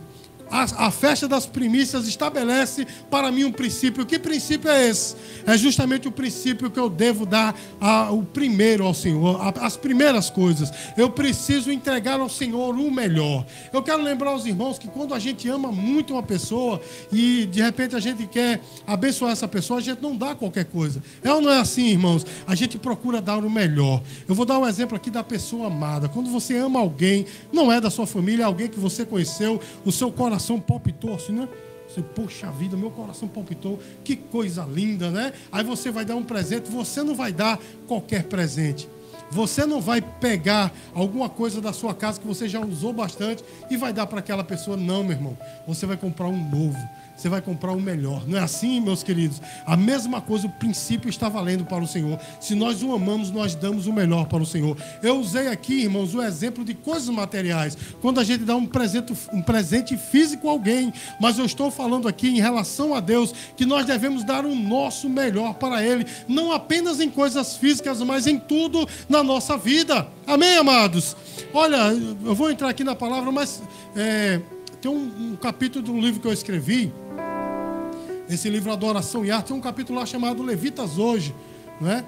a, 0.52 0.88
a, 0.88 0.92
festa 0.92 1.28
das 1.28 1.46
primícias 1.46 2.08
estabelece 2.08 2.86
para 3.10 3.32
mim 3.32 3.44
um 3.44 3.52
princípio. 3.52 4.06
Que 4.06 4.18
princípio 4.18 4.70
é 4.70 4.88
esse? 4.88 5.16
É 5.46 5.58
justamente 5.58 6.08
o 6.08 6.12
princípio 6.12 6.72
que 6.72 6.80
eu 6.80 6.90
devo 6.90 7.26
dar 7.26 7.56
a, 7.80 8.12
o 8.12 8.24
primeiro 8.24 8.86
ao 8.86 8.94
Senhor, 8.94 9.40
a, 9.42 9.66
as 9.66 9.78
primeiras 9.78 10.30
coisas. 10.30 10.72
Eu 10.98 11.10
preciso 11.10 11.72
entregar 11.72 12.20
ao 12.20 12.30
Senhor 12.30 12.76
o 12.76 12.92
melhor. 12.92 13.46
Eu 13.72 13.84
quero 13.84 14.02
lembrar 14.02 14.32
aos 14.32 14.46
irmãos 14.46 14.80
que 14.80 14.88
quando 14.88 15.14
a 15.14 15.20
gente 15.20 15.48
ama 15.48 15.72
muito 15.72 16.14
uma 16.14 16.24
pessoa 16.24 16.82
e 17.12 17.46
de 17.46 17.62
repente 17.62 17.96
a 17.96 18.00
gente 18.00 18.26
quer 18.26 18.62
abençoar 18.88 19.32
essa 19.32 19.48
pessoa, 19.48 19.80
a 19.80 19.84
gente 19.84 20.02
não 20.02 20.16
dá 20.16 20.34
qualquer 20.34 20.66
coisa. 20.66 21.02
É 21.24 21.32
ou 21.32 21.42
não 21.42 21.52
é 21.52 21.60
assim, 21.60 21.88
irmãos? 21.90 22.26
A 22.48 22.56
gente 22.56 22.78
procura 22.78 23.22
dar 23.22 23.38
o 23.38 23.50
melhor. 23.50 24.02
Eu 24.28 24.34
vou 24.34 24.46
dar 24.46 24.58
um 24.58 24.68
exemplo 24.68 24.96
aqui 24.96 25.12
da 25.12 25.24
pessoa 25.24 25.68
amada. 25.68 26.10
Quando 26.10 26.30
você 26.30 26.58
ama 26.58 26.80
alguém, 26.80 27.26
não 27.54 27.72
é 27.72 27.80
da 27.80 27.90
sua 27.90 28.08
família, 28.08 28.44
é 28.44 28.46
alguém 28.46 28.68
que 28.68 28.80
você 28.80 29.06
conheceu, 29.06 29.62
o 29.86 29.92
seu 29.92 30.12
coração 30.12 30.39
coração 30.40 30.60
palpitou 30.60 31.14
assim, 31.14 31.34
né? 31.34 31.50
Você, 31.88 32.02
poxa 32.02 32.50
vida, 32.52 32.78
meu 32.78 32.92
coração 32.92 33.28
palpitou, 33.28 33.80
que 34.04 34.16
coisa 34.16 34.64
linda, 34.64 35.12
né? 35.12 35.34
Aí 35.52 35.64
você 35.64 35.92
vai 35.92 36.06
dar 36.06 36.16
um 36.16 36.24
presente, 36.24 36.70
você 36.70 37.04
não 37.04 37.14
vai 37.14 37.34
dar 37.34 37.60
qualquer 37.88 38.24
presente. 38.24 38.88
Você 39.32 39.66
não 39.66 39.82
vai 39.82 40.02
pegar 40.02 40.72
alguma 40.94 41.30
coisa 41.30 41.62
da 41.62 41.74
sua 41.74 41.94
casa 41.94 42.20
que 42.20 42.26
você 42.26 42.48
já 42.48 42.60
usou 42.60 42.94
bastante 42.94 43.44
e 43.70 43.78
vai 43.78 43.92
dar 43.92 44.08
para 44.08 44.20
aquela 44.20 44.44
pessoa, 44.44 44.78
não, 44.78 45.04
meu 45.04 45.12
irmão. 45.12 45.38
Você 45.68 45.86
vai 45.86 45.98
comprar 45.98 46.28
um 46.28 46.50
novo. 46.50 46.80
Você 47.20 47.28
vai 47.28 47.42
comprar 47.42 47.74
o 47.74 47.82
melhor. 47.82 48.26
Não 48.26 48.38
é 48.38 48.42
assim, 48.42 48.80
meus 48.80 49.04
queridos? 49.04 49.42
A 49.66 49.76
mesma 49.76 50.22
coisa, 50.22 50.48
o 50.48 50.50
princípio 50.50 51.10
está 51.10 51.28
valendo 51.28 51.66
para 51.66 51.84
o 51.84 51.88
Senhor. 51.88 52.18
Se 52.40 52.56
nós 52.56 52.82
o 52.82 52.94
amamos, 52.94 53.30
nós 53.30 53.56
damos 53.56 53.88
o 53.88 53.94
melhor 53.94 54.26
para 54.28 54.42
o 54.42 54.46
Senhor. 54.46 54.78
Eu 55.04 55.20
usei 55.20 55.50
aqui, 55.50 55.82
irmãos, 55.82 56.16
o 56.16 56.22
exemplo 56.22 56.64
de 56.64 56.74
coisas 56.74 57.10
materiais. 57.10 57.78
Quando 58.02 58.22
a 58.22 58.24
gente 58.24 58.46
dá 58.46 58.56
um 58.56 58.66
presente, 58.66 59.14
um 59.34 59.42
presente 59.42 59.98
físico 59.98 60.48
a 60.48 60.52
alguém, 60.52 60.94
mas 61.20 61.38
eu 61.38 61.46
estou 61.46 61.70
falando 61.70 62.08
aqui 62.08 62.30
em 62.30 62.40
relação 62.40 62.96
a 62.96 63.02
Deus, 63.02 63.34
que 63.58 63.66
nós 63.66 63.86
devemos 63.86 64.24
dar 64.24 64.46
o 64.46 64.56
nosso 64.56 65.10
melhor 65.10 65.56
para 65.56 65.84
Ele, 65.84 66.06
não 66.26 66.54
apenas 66.54 67.02
em 67.02 67.10
coisas 67.10 67.58
físicas, 67.58 68.02
mas 68.02 68.28
em 68.28 68.40
tudo 68.40 68.88
na 69.10 69.22
nossa 69.22 69.58
vida. 69.58 70.08
Amém, 70.26 70.56
amados? 70.56 71.18
Olha, 71.54 71.92
eu 72.24 72.34
vou 72.34 72.50
entrar 72.50 72.70
aqui 72.70 72.84
na 72.84 72.96
palavra, 72.96 73.30
mas 73.30 73.62
é, 73.96 74.40
tem 74.82 74.90
um, 74.90 75.32
um 75.32 75.36
capítulo 75.36 75.92
um 75.92 76.00
livro 76.00 76.22
que 76.22 76.28
eu 76.28 76.34
escrevi 76.34 76.92
esse 78.30 78.50
livro 78.50 78.72
Adoração 78.72 79.26
e 79.26 79.32
Arte, 79.32 79.48
tem 79.48 79.56
um 79.58 79.62
capítulo 79.62 79.98
lá 79.98 80.06
chamado 80.06 80.44
Levitas 80.44 80.98
Hoje, 80.98 81.34
não 81.82 81.90
é? 81.90 82.06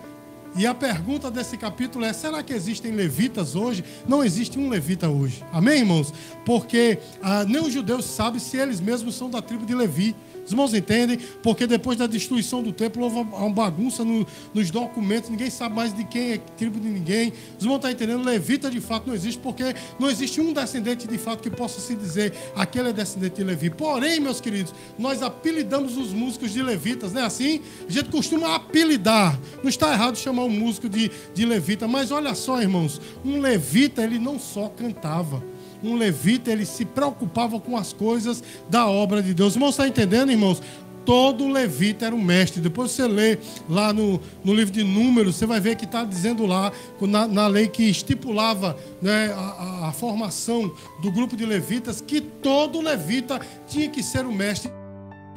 E 0.55 0.67
a 0.67 0.73
pergunta 0.73 1.31
desse 1.31 1.57
capítulo 1.57 2.03
é: 2.03 2.11
será 2.11 2.43
que 2.43 2.53
existem 2.53 2.91
levitas 2.91 3.55
hoje? 3.55 3.83
Não 4.07 4.23
existe 4.23 4.59
um 4.59 4.67
levita 4.69 5.09
hoje. 5.09 5.43
Amém, 5.51 5.79
irmãos? 5.79 6.13
Porque 6.45 6.99
ah, 7.21 7.45
nem 7.45 7.61
os 7.61 7.71
judeus 7.71 8.05
sabem 8.05 8.39
se 8.39 8.57
eles 8.57 8.81
mesmos 8.81 9.15
são 9.15 9.29
da 9.29 9.41
tribo 9.41 9.65
de 9.65 9.73
Levi. 9.73 10.13
Os 10.45 10.51
irmãos 10.51 10.73
entendem? 10.73 11.19
Porque 11.43 11.67
depois 11.67 11.97
da 11.97 12.07
destruição 12.07 12.63
do 12.63 12.71
templo 12.71 13.03
houve 13.03 13.17
uma 13.17 13.49
bagunça 13.49 14.03
no, 14.03 14.25
nos 14.53 14.71
documentos, 14.71 15.29
ninguém 15.29 15.49
sabe 15.49 15.75
mais 15.75 15.93
de 15.93 16.03
quem 16.03 16.33
é 16.33 16.37
tribo 16.37 16.79
de 16.79 16.87
ninguém. 16.87 17.31
Os 17.57 17.63
irmãos 17.63 17.77
estão 17.77 17.91
entendendo? 17.91 18.23
Levita 18.23 18.69
de 18.69 18.79
fato 18.79 19.07
não 19.07 19.13
existe, 19.13 19.39
porque 19.39 19.75
não 19.99 20.09
existe 20.09 20.41
um 20.41 20.51
descendente 20.53 21.07
de 21.07 21.17
fato 21.17 21.41
que 21.41 21.49
possa 21.49 21.79
se 21.79 21.95
dizer 21.95 22.33
aquele 22.55 22.89
é 22.89 22.93
descendente 22.93 23.35
de 23.35 23.43
Levi. 23.43 23.69
Porém, 23.69 24.19
meus 24.19 24.41
queridos, 24.41 24.73
nós 24.97 25.21
apelidamos 25.21 25.97
os 25.97 26.11
músicos 26.11 26.51
de 26.51 26.61
levitas, 26.61 27.13
não 27.13 27.21
é 27.21 27.25
assim? 27.25 27.61
A 27.87 27.91
gente 27.91 28.09
costuma 28.09 28.55
apelidar. 28.55 29.39
Não 29.61 29.69
está 29.69 29.93
errado 29.93 30.17
chamar 30.17 30.43
um 30.43 30.49
músico 30.49 30.89
de, 30.89 31.11
de 31.33 31.45
levita, 31.45 31.87
mas 31.87 32.11
olha 32.11 32.33
só, 32.35 32.61
irmãos, 32.61 33.01
um 33.23 33.39
levita 33.39 34.03
ele 34.03 34.19
não 34.19 34.39
só 34.39 34.67
cantava 34.69 35.43
um 35.83 35.95
levita, 35.95 36.51
ele 36.51 36.65
se 36.65 36.85
preocupava 36.85 37.59
com 37.59 37.77
as 37.77 37.93
coisas 37.93 38.43
da 38.69 38.87
obra 38.87 39.21
de 39.21 39.33
Deus. 39.33 39.55
Irmãos, 39.55 39.71
está 39.71 39.87
entendendo, 39.87 40.31
irmãos? 40.31 40.61
Todo 41.05 41.47
levita 41.47 42.05
era 42.05 42.15
um 42.15 42.21
mestre. 42.21 42.61
Depois 42.61 42.91
você 42.91 43.07
lê 43.07 43.37
lá 43.67 43.91
no, 43.91 44.21
no 44.43 44.53
livro 44.53 44.71
de 44.71 44.83
Números, 44.83 45.35
você 45.35 45.45
vai 45.45 45.59
ver 45.59 45.75
que 45.75 45.85
está 45.85 46.03
dizendo 46.03 46.45
lá, 46.45 46.71
na, 47.01 47.27
na, 47.27 47.47
lei 47.47 47.67
que 47.67 47.83
estipulava 47.83 48.77
né, 49.01 49.33
a, 49.35 49.87
a 49.87 49.91
formação 49.91 50.71
do 51.01 51.11
grupo 51.11 51.35
de 51.35 51.45
levitas, 51.45 52.01
que 52.01 52.21
todo 52.21 52.81
levita 52.81 53.41
tinha 53.67 53.89
que 53.89 54.03
ser 54.03 54.25
um 54.25 54.31
mestre. 54.31 54.71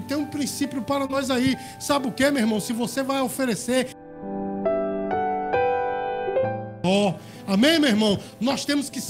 Tem 0.07 0.17
um 0.17 0.27
princípio 0.27 0.83
para 0.83 1.07
nós 1.07 1.31
aí. 1.31 1.57
Sabe 1.81 2.09
o 2.09 2.13
que, 2.13 2.31
meu 2.31 2.43
irmão? 2.43 2.61
Se 2.61 2.75
você 2.75 3.03
vai 3.03 3.23
oferecer. 3.23 3.89
Oh, 6.85 7.15
amém, 7.47 7.79
meu 7.81 7.89
irmão? 7.89 8.19
Nós 8.39 8.67
temos 8.67 8.91
que 8.91 9.01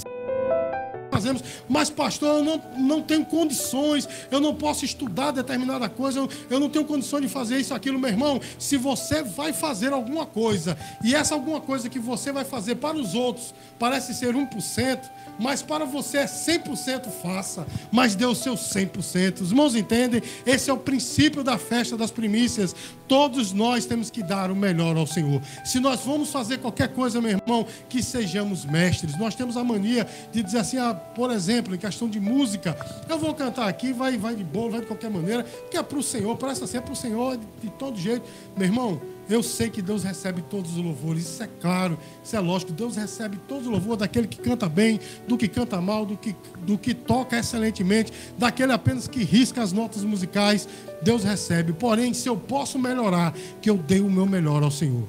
fazemos, 1.15 1.43
mas 1.69 1.89
pastor, 1.89 2.39
eu 2.39 2.43
não, 2.43 2.61
não 2.77 3.01
tenho 3.01 3.25
condições, 3.25 4.07
eu 4.29 4.41
não 4.41 4.53
posso 4.53 4.83
estudar 4.83 5.31
determinada 5.31 5.87
coisa, 5.87 6.19
eu, 6.19 6.29
eu 6.49 6.59
não 6.59 6.69
tenho 6.69 6.83
condições 6.83 7.21
de 7.21 7.29
fazer 7.29 7.57
isso, 7.57 7.73
aquilo, 7.73 7.97
meu 7.97 8.09
irmão. 8.09 8.41
Se 8.59 8.75
você 8.75 9.23
vai 9.23 9.53
fazer 9.53 9.93
alguma 9.93 10.25
coisa, 10.25 10.77
e 11.03 11.15
essa 11.15 11.33
alguma 11.33 11.61
coisa 11.61 11.89
que 11.89 11.99
você 11.99 12.31
vai 12.31 12.43
fazer 12.43 12.75
para 12.75 12.97
os 12.97 13.15
outros 13.15 13.53
parece 13.79 14.13
ser 14.13 14.35
1%, 14.35 14.99
mas 15.39 15.61
para 15.61 15.85
você 15.85 16.19
é 16.19 16.25
100% 16.25 17.09
faça, 17.21 17.65
mas 17.91 18.15
dê 18.15 18.25
o 18.25 18.35
seu 18.35 18.55
100%. 18.55 19.41
Os 19.41 19.51
irmãos 19.51 19.75
entendem? 19.75 20.21
Esse 20.45 20.69
é 20.69 20.73
o 20.73 20.77
princípio 20.77 21.43
da 21.43 21.57
festa 21.57 21.97
das 21.97 22.11
primícias. 22.11 22.75
Todos 23.07 23.51
nós 23.51 23.85
temos 23.85 24.09
que 24.09 24.23
dar 24.23 24.49
o 24.49 24.55
melhor 24.55 24.95
ao 24.97 25.05
Senhor. 25.05 25.41
Se 25.63 25.79
nós 25.79 26.01
vamos 26.01 26.29
fazer 26.29 26.59
qualquer 26.59 26.89
coisa, 26.89 27.21
meu 27.21 27.31
irmão, 27.31 27.65
que 27.89 28.01
sejamos 28.01 28.65
mestres. 28.65 29.17
Nós 29.17 29.35
temos 29.35 29.57
a 29.57 29.63
mania 29.63 30.07
de 30.31 30.41
dizer 30.41 30.59
assim, 30.59 30.77
ah, 30.77 30.93
por 31.13 31.31
exemplo, 31.31 31.75
em 31.75 31.77
questão 31.77 32.09
de 32.09 32.19
música, 32.19 32.77
eu 33.07 33.17
vou 33.17 33.33
cantar 33.33 33.67
aqui, 33.67 33.93
vai, 33.93 34.17
vai 34.17 34.35
de 34.35 34.43
boa, 34.43 34.71
vai 34.71 34.81
de 34.81 34.87
qualquer 34.87 35.09
maneira, 35.09 35.43
que 35.69 35.77
é 35.77 35.83
para 35.83 35.97
o 35.97 36.03
Senhor, 36.03 36.35
presta 36.37 36.65
ser 36.67 36.77
é 36.77 36.81
para 36.81 36.93
o 36.93 36.95
Senhor 36.95 37.37
de, 37.37 37.45
de 37.61 37.69
todo 37.71 37.97
jeito. 37.97 38.25
Meu 38.55 38.67
irmão, 38.67 39.01
eu 39.29 39.41
sei 39.41 39.69
que 39.69 39.81
Deus 39.81 40.03
recebe 40.03 40.41
todos 40.43 40.71
os 40.71 40.83
louvores, 40.83 41.23
isso 41.23 41.41
é 41.41 41.49
claro, 41.59 41.97
isso 42.23 42.35
é 42.35 42.39
lógico. 42.39 42.71
Deus 42.71 42.95
recebe 42.95 43.37
todos 43.47 43.65
os 43.65 43.71
louvores 43.71 43.99
daquele 43.99 44.27
que 44.27 44.37
canta 44.37 44.69
bem, 44.69 44.99
do 45.27 45.37
que 45.37 45.47
canta 45.47 45.81
mal, 45.81 46.05
do 46.05 46.15
que, 46.15 46.35
do 46.59 46.77
que 46.77 46.93
toca 46.93 47.37
excelentemente, 47.37 48.13
daquele 48.37 48.71
apenas 48.71 49.07
que 49.07 49.23
risca 49.23 49.63
as 49.63 49.71
notas 49.71 50.03
musicais. 50.03 50.67
Deus 51.01 51.23
recebe. 51.23 51.73
Porém, 51.73 52.13
se 52.13 52.29
eu 52.29 52.37
posso 52.37 52.77
melhorar, 52.77 53.33
que 53.61 53.69
eu 53.69 53.77
dei 53.77 53.99
o 54.01 54.09
meu 54.09 54.25
melhor 54.25 54.61
ao 54.61 54.71
Senhor. 54.71 55.07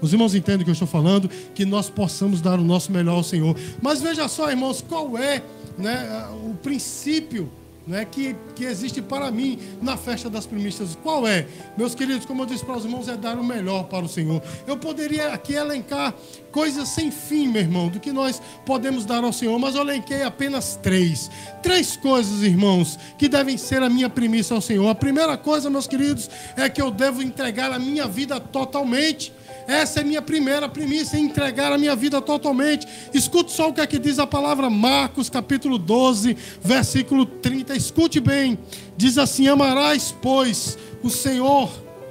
Os 0.00 0.12
irmãos 0.12 0.34
entendem 0.34 0.62
o 0.62 0.64
que 0.64 0.70
eu 0.70 0.74
estou 0.74 0.88
falando? 0.88 1.28
Que 1.54 1.64
nós 1.64 1.88
possamos 1.88 2.40
dar 2.40 2.58
o 2.58 2.64
nosso 2.64 2.92
melhor 2.92 3.16
ao 3.16 3.24
Senhor. 3.24 3.56
Mas 3.80 4.00
veja 4.00 4.28
só, 4.28 4.50
irmãos, 4.50 4.84
qual 4.86 5.16
é 5.16 5.42
né, 5.78 6.28
o 6.44 6.54
princípio 6.54 7.50
né, 7.86 8.04
que, 8.04 8.34
que 8.54 8.64
existe 8.64 9.02
para 9.02 9.30
mim 9.30 9.58
na 9.82 9.96
festa 9.96 10.30
das 10.30 10.46
primícias. 10.46 10.96
Qual 11.02 11.26
é? 11.26 11.46
Meus 11.76 11.94
queridos, 11.94 12.24
como 12.24 12.42
eu 12.42 12.46
disse 12.46 12.64
para 12.64 12.76
os 12.76 12.84
irmãos, 12.84 13.08
é 13.08 13.16
dar 13.16 13.38
o 13.38 13.44
melhor 13.44 13.84
para 13.84 14.04
o 14.04 14.08
Senhor. 14.08 14.42
Eu 14.66 14.76
poderia 14.76 15.32
aqui 15.32 15.54
elencar 15.54 16.14
coisas 16.50 16.88
sem 16.88 17.10
fim, 17.10 17.48
meu 17.48 17.60
irmão, 17.60 17.88
do 17.88 18.00
que 18.00 18.12
nós 18.12 18.40
podemos 18.64 19.04
dar 19.04 19.22
ao 19.22 19.32
Senhor, 19.32 19.58
mas 19.58 19.74
eu 19.74 19.82
elenquei 19.82 20.22
apenas 20.22 20.78
três. 20.82 21.30
Três 21.62 21.96
coisas, 21.96 22.42
irmãos, 22.42 22.98
que 23.18 23.28
devem 23.28 23.58
ser 23.58 23.82
a 23.82 23.90
minha 23.90 24.08
primícia 24.08 24.54
ao 24.54 24.62
Senhor. 24.62 24.88
A 24.88 24.94
primeira 24.94 25.36
coisa, 25.36 25.68
meus 25.68 25.86
queridos, 25.86 26.30
é 26.56 26.68
que 26.68 26.80
eu 26.80 26.90
devo 26.90 27.22
entregar 27.22 27.70
a 27.72 27.78
minha 27.78 28.06
vida 28.06 28.40
totalmente. 28.40 29.32
Essa 29.66 30.00
é 30.00 30.04
minha 30.04 30.22
primeira 30.22 30.68
primícia, 30.68 31.18
entregar 31.18 31.72
a 31.72 31.78
minha 31.78 31.96
vida 31.96 32.20
totalmente. 32.20 32.86
Escute 33.12 33.52
só 33.52 33.68
o 33.68 33.72
que 33.72 33.80
é 33.80 33.86
que 33.86 33.98
diz 33.98 34.18
a 34.18 34.26
palavra 34.26 34.68
Marcos, 34.68 35.30
capítulo 35.30 35.78
12, 35.78 36.36
versículo 36.60 37.24
30. 37.24 37.74
Escute 37.74 38.20
bem. 38.20 38.58
Diz 38.96 39.18
assim: 39.18 39.48
Amarás, 39.48 40.14
pois, 40.20 40.78
o 41.02 41.10
Senhor, 41.10 41.70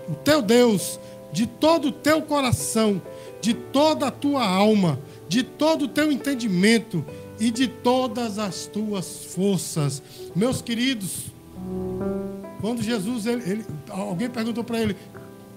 o 0.09 0.15
teu 0.15 0.41
Deus, 0.41 0.99
de 1.31 1.45
todo 1.45 1.89
o 1.89 1.91
teu 1.91 2.21
coração, 2.21 3.01
de 3.41 3.53
toda 3.53 4.07
a 4.07 4.11
tua 4.11 4.45
alma, 4.45 4.99
de 5.27 5.43
todo 5.43 5.85
o 5.85 5.87
teu 5.87 6.11
entendimento 6.11 7.05
e 7.39 7.51
de 7.51 7.67
todas 7.67 8.39
as 8.39 8.67
tuas 8.67 9.25
forças. 9.25 10.01
Meus 10.35 10.61
queridos, 10.61 11.25
quando 12.61 12.81
Jesus, 12.81 13.25
ele, 13.25 13.43
ele, 13.49 13.65
alguém 13.89 14.29
perguntou 14.29 14.63
para 14.63 14.79
ele, 14.79 14.95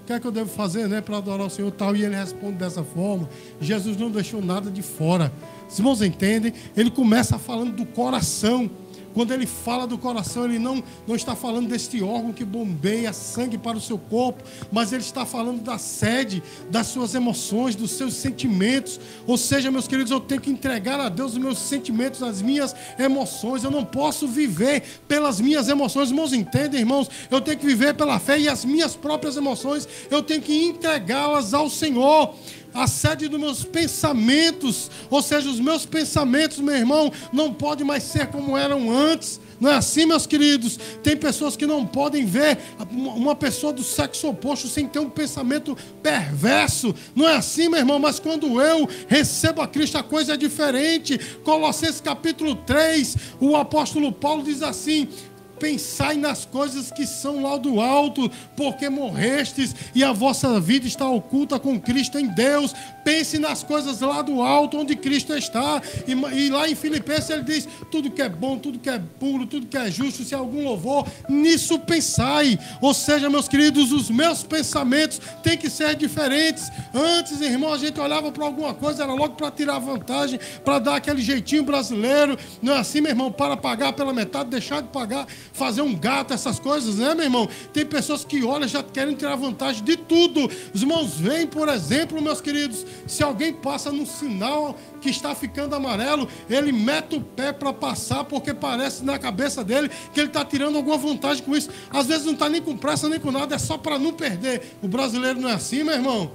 que 0.07 0.13
é 0.13 0.21
que 0.21 0.27
eu 0.27 0.33
devo 0.33 0.49
fazer 0.49 0.89
né, 0.89 1.01
para 1.01 1.17
adorar 1.17 1.47
o 1.47 1.51
Senhor 1.51 1.71
tal? 1.73 1.97
E 1.97 2.05
ele 2.05 2.15
responde 2.15 2.57
dessa 2.57 2.85
forma. 2.85 3.29
Jesus 3.61 3.97
não 3.97 4.11
deixou 4.11 4.41
nada 4.41 4.71
de 4.71 4.81
fora. 4.81 5.33
Os 5.69 5.79
irmãos 5.79 6.01
entendem? 6.01 6.55
Ele 6.77 6.91
começa 6.91 7.39
falando 7.39 7.75
do 7.75 7.85
coração. 7.85 8.71
Quando 9.17 9.33
ele 9.33 9.47
fala 9.47 9.87
do 9.87 9.97
coração, 9.97 10.45
ele 10.45 10.59
não, 10.59 10.85
não 11.07 11.17
está 11.17 11.35
falando 11.35 11.71
deste 11.71 12.03
órgão 12.03 12.35
que 12.35 12.45
bombeia 12.45 13.15
sangue 13.15 13.57
para 13.57 13.75
o 13.75 13.81
seu 13.81 13.97
corpo, 13.97 14.45
mas 14.71 14.93
ele 14.93 15.01
está 15.01 15.25
falando 15.25 15.63
da 15.63 15.79
sede, 15.79 16.43
das 16.69 16.89
suas 16.89 17.15
emoções, 17.15 17.75
dos 17.75 17.93
seus 17.93 18.13
sentimentos. 18.13 19.01
Ou 19.27 19.39
seja, 19.39 19.71
meus 19.71 19.89
queridos, 19.89 20.13
eu 20.13 20.21
tenho 20.21 20.43
que 20.43 20.51
entregar 20.51 21.01
a 21.01 21.09
Deus 21.09 21.33
os 21.33 21.39
meus 21.39 21.59
sentimentos, 21.59 22.23
as 22.23 22.43
minhas 22.43 22.77
emoções. 22.99 23.65
Eu 23.65 23.71
não 23.71 23.87
posso 23.87 24.29
viver 24.29 24.83
pelas 25.09 25.41
minhas 25.41 25.71
emoções. 25.71 26.11
Irmãos, 26.11 26.35
entendem, 26.35 26.81
irmãos? 26.81 27.09
Eu 27.31 27.41
tenho 27.41 27.57
que 27.57 27.65
viver 27.65 27.95
pela 27.95 28.19
fé 28.19 28.39
e 28.39 28.51
as 28.51 28.67
minhas 28.67 28.95
próprias 28.95 29.39
emoções, 29.39 29.89
eu 30.11 30.23
tenho 30.23 30.43
que 30.43 30.55
entregá-las 30.67 31.55
ao 31.55 31.71
Senhor 31.71 32.35
a 32.77 32.87
sede 32.87 33.29
dos 33.29 33.41
meus 33.41 33.65
pensamentos, 33.65 34.91
ou 35.11 35.23
seja, 35.23 35.49
os 35.49 35.59
meus 35.59 35.87
pensamentos, 35.87 36.59
meu 36.59 36.77
irmão, 36.77 37.11
não 37.33 37.53
pode 37.53 37.83
mais 37.83 38.03
ser 38.03 38.27
como 38.29 38.57
eram 38.57 38.91
antes. 38.91 39.41
Não 39.59 39.71
é 39.71 39.77
assim, 39.77 40.05
meus 40.05 40.27
queridos? 40.27 40.79
Tem 41.03 41.17
pessoas 41.17 41.57
que 41.57 41.67
não 41.67 41.87
podem 41.87 42.27
ver 42.27 42.59
uma 42.91 43.35
pessoa 43.35 43.73
do 43.73 43.83
sexo 43.83 44.29
oposto 44.29 44.69
sem 44.69 44.87
ter 44.87 44.99
um 44.99 45.09
pensamento 45.09 45.77
perverso. 46.03 46.95
Não 47.15 47.27
é 47.27 47.37
assim, 47.37 47.69
meu 47.69 47.79
irmão? 47.79 47.99
Mas 47.99 48.21
quando 48.21 48.61
eu 48.61 48.87
recebo 49.09 49.63
a 49.63 49.67
Cristo, 49.67 49.97
a 49.97 50.03
coisa 50.03 50.35
é 50.35 50.37
diferente. 50.37 51.19
Colossenses 51.43 52.03
capítulo 52.03 52.55
3, 52.55 53.17
o 53.41 53.57
apóstolo 53.57 54.13
Paulo 54.13 54.43
diz 54.43 54.63
assim: 54.63 55.09
Pensai 55.59 56.17
nas 56.17 56.45
coisas 56.45 56.91
que 56.91 57.07
são 57.07 57.43
lá 57.43 57.57
do 57.57 57.81
alto, 57.81 58.31
porque 58.57 58.89
morrestes 58.89 59.75
e 59.95 60.05
a 60.05 60.13
vossa 60.13 60.61
vida 60.61 60.87
está 60.87 61.09
oculta 61.09 61.59
com 61.59 61.81
Cristo 61.81 62.19
em 62.19 62.29
Deus. 62.29 62.75
Pense 63.05 63.39
nas 63.39 63.63
coisas 63.63 64.01
lá 64.01 64.21
do 64.21 64.43
alto, 64.43 64.79
onde 64.79 64.97
Cristo 64.97 65.35
está. 65.35 65.81
E, 66.07 66.13
e, 66.13 66.51
lá 66.51 66.69
em 66.69 66.75
Filipenses 66.75 67.31
ele 67.31 67.43
diz: 67.43 67.69
tudo 67.91 68.11
que 68.11 68.21
é 68.21 68.29
bom, 68.29 68.59
tudo 68.59 68.79
que 68.79 68.91
é 68.91 69.01
puro, 69.21 69.47
tudo 69.47 69.67
que 69.67 69.77
é 69.77 69.91
justo, 69.91 70.25
se 70.25 70.35
algum 70.35 70.65
louvor, 70.65 71.07
nisso 71.29 71.79
pensai. 71.79 72.59
Ou 72.81 72.93
seja, 72.93 73.31
meus 73.31 73.49
queridos, 73.49 73.93
os 73.93 74.11
meus 74.11 74.43
pensamentos 74.43 75.21
têm 75.43 75.57
que 75.57 75.71
ser 75.71 75.95
diferentes. 75.95 76.71
Antes, 76.93 77.41
irmão, 77.41 77.73
a 77.73 77.79
gente 77.79 77.99
olhava 78.01 78.31
para 78.33 78.45
alguma 78.45 78.75
coisa, 78.75 79.05
era 79.05 79.13
logo 79.13 79.35
para 79.35 79.51
tirar 79.51 79.79
vantagem, 79.79 80.39
para 80.65 80.79
dar 80.79 80.97
aquele 80.97 81.23
jeitinho 81.23 81.63
brasileiro. 81.63 82.37
Não 82.61 82.75
é 82.75 82.79
assim, 82.79 83.01
meu 83.01 83.11
irmão, 83.11 83.31
para 83.31 83.57
pagar 83.57 83.93
pela 83.93 84.13
metade, 84.13 84.51
deixar 84.51 84.83
de 84.83 84.89
pagar 84.89 85.27
fazer 85.57 85.81
um 85.81 85.95
gato, 85.95 86.35
essas 86.35 86.61
coisas, 86.61 86.97
né, 86.97 87.15
meu 87.15 87.25
irmão? 87.25 87.49
Tem 87.73 87.85
pessoas 87.85 88.25
que 88.25 88.45
olham 88.45 88.69
já 88.69 88.83
querem 88.83 89.15
tirar 89.15 89.37
vantagem 89.37 89.83
de 89.83 89.97
tudo. 89.97 90.49
Os 90.73 90.83
irmãos 90.83 91.15
veem, 91.19 91.47
por 91.47 91.69
exemplo, 91.69 92.21
meus 92.21 92.41
queridos, 92.41 92.85
se 93.07 93.23
alguém 93.23 93.53
passa 93.53 93.91
num 93.91 94.07
sinal 94.07 94.79
que 95.01 95.09
está 95.09 95.35
ficando 95.35 95.75
amarelo, 95.75 96.29
ele 96.49 96.73
mete 96.73 97.17
o 97.17 97.21
pé 97.21 97.53
para 97.53 97.73
passar, 97.73 98.25
porque 98.25 98.53
parece 98.53 99.05
na 99.05 99.19
cabeça 99.19 99.65
dele 99.65 99.91
que 100.13 100.21
ele 100.21 100.29
está 100.29 100.45
tirando 100.45 100.77
alguma 100.77 100.99
vantagem 100.99 101.43
com 101.43 101.57
isso. 101.57 101.71
Às 101.91 102.07
vezes 102.07 102.27
não 102.27 102.35
está 102.35 102.49
nem 102.49 102.61
com 102.61 102.77
pressa 102.77 103.09
nem 103.09 103.19
com 103.19 103.33
nada, 103.33 103.55
é 103.55 103.59
só 103.59 103.79
para 103.79 103.99
não 103.99 104.13
perder. 104.13 104.77
O 104.83 104.89
brasileiro 104.89 105.41
não 105.41 105.49
é 105.49 105.55
assim, 105.55 105.83
meu 105.83 105.95
irmão. 105.95 106.31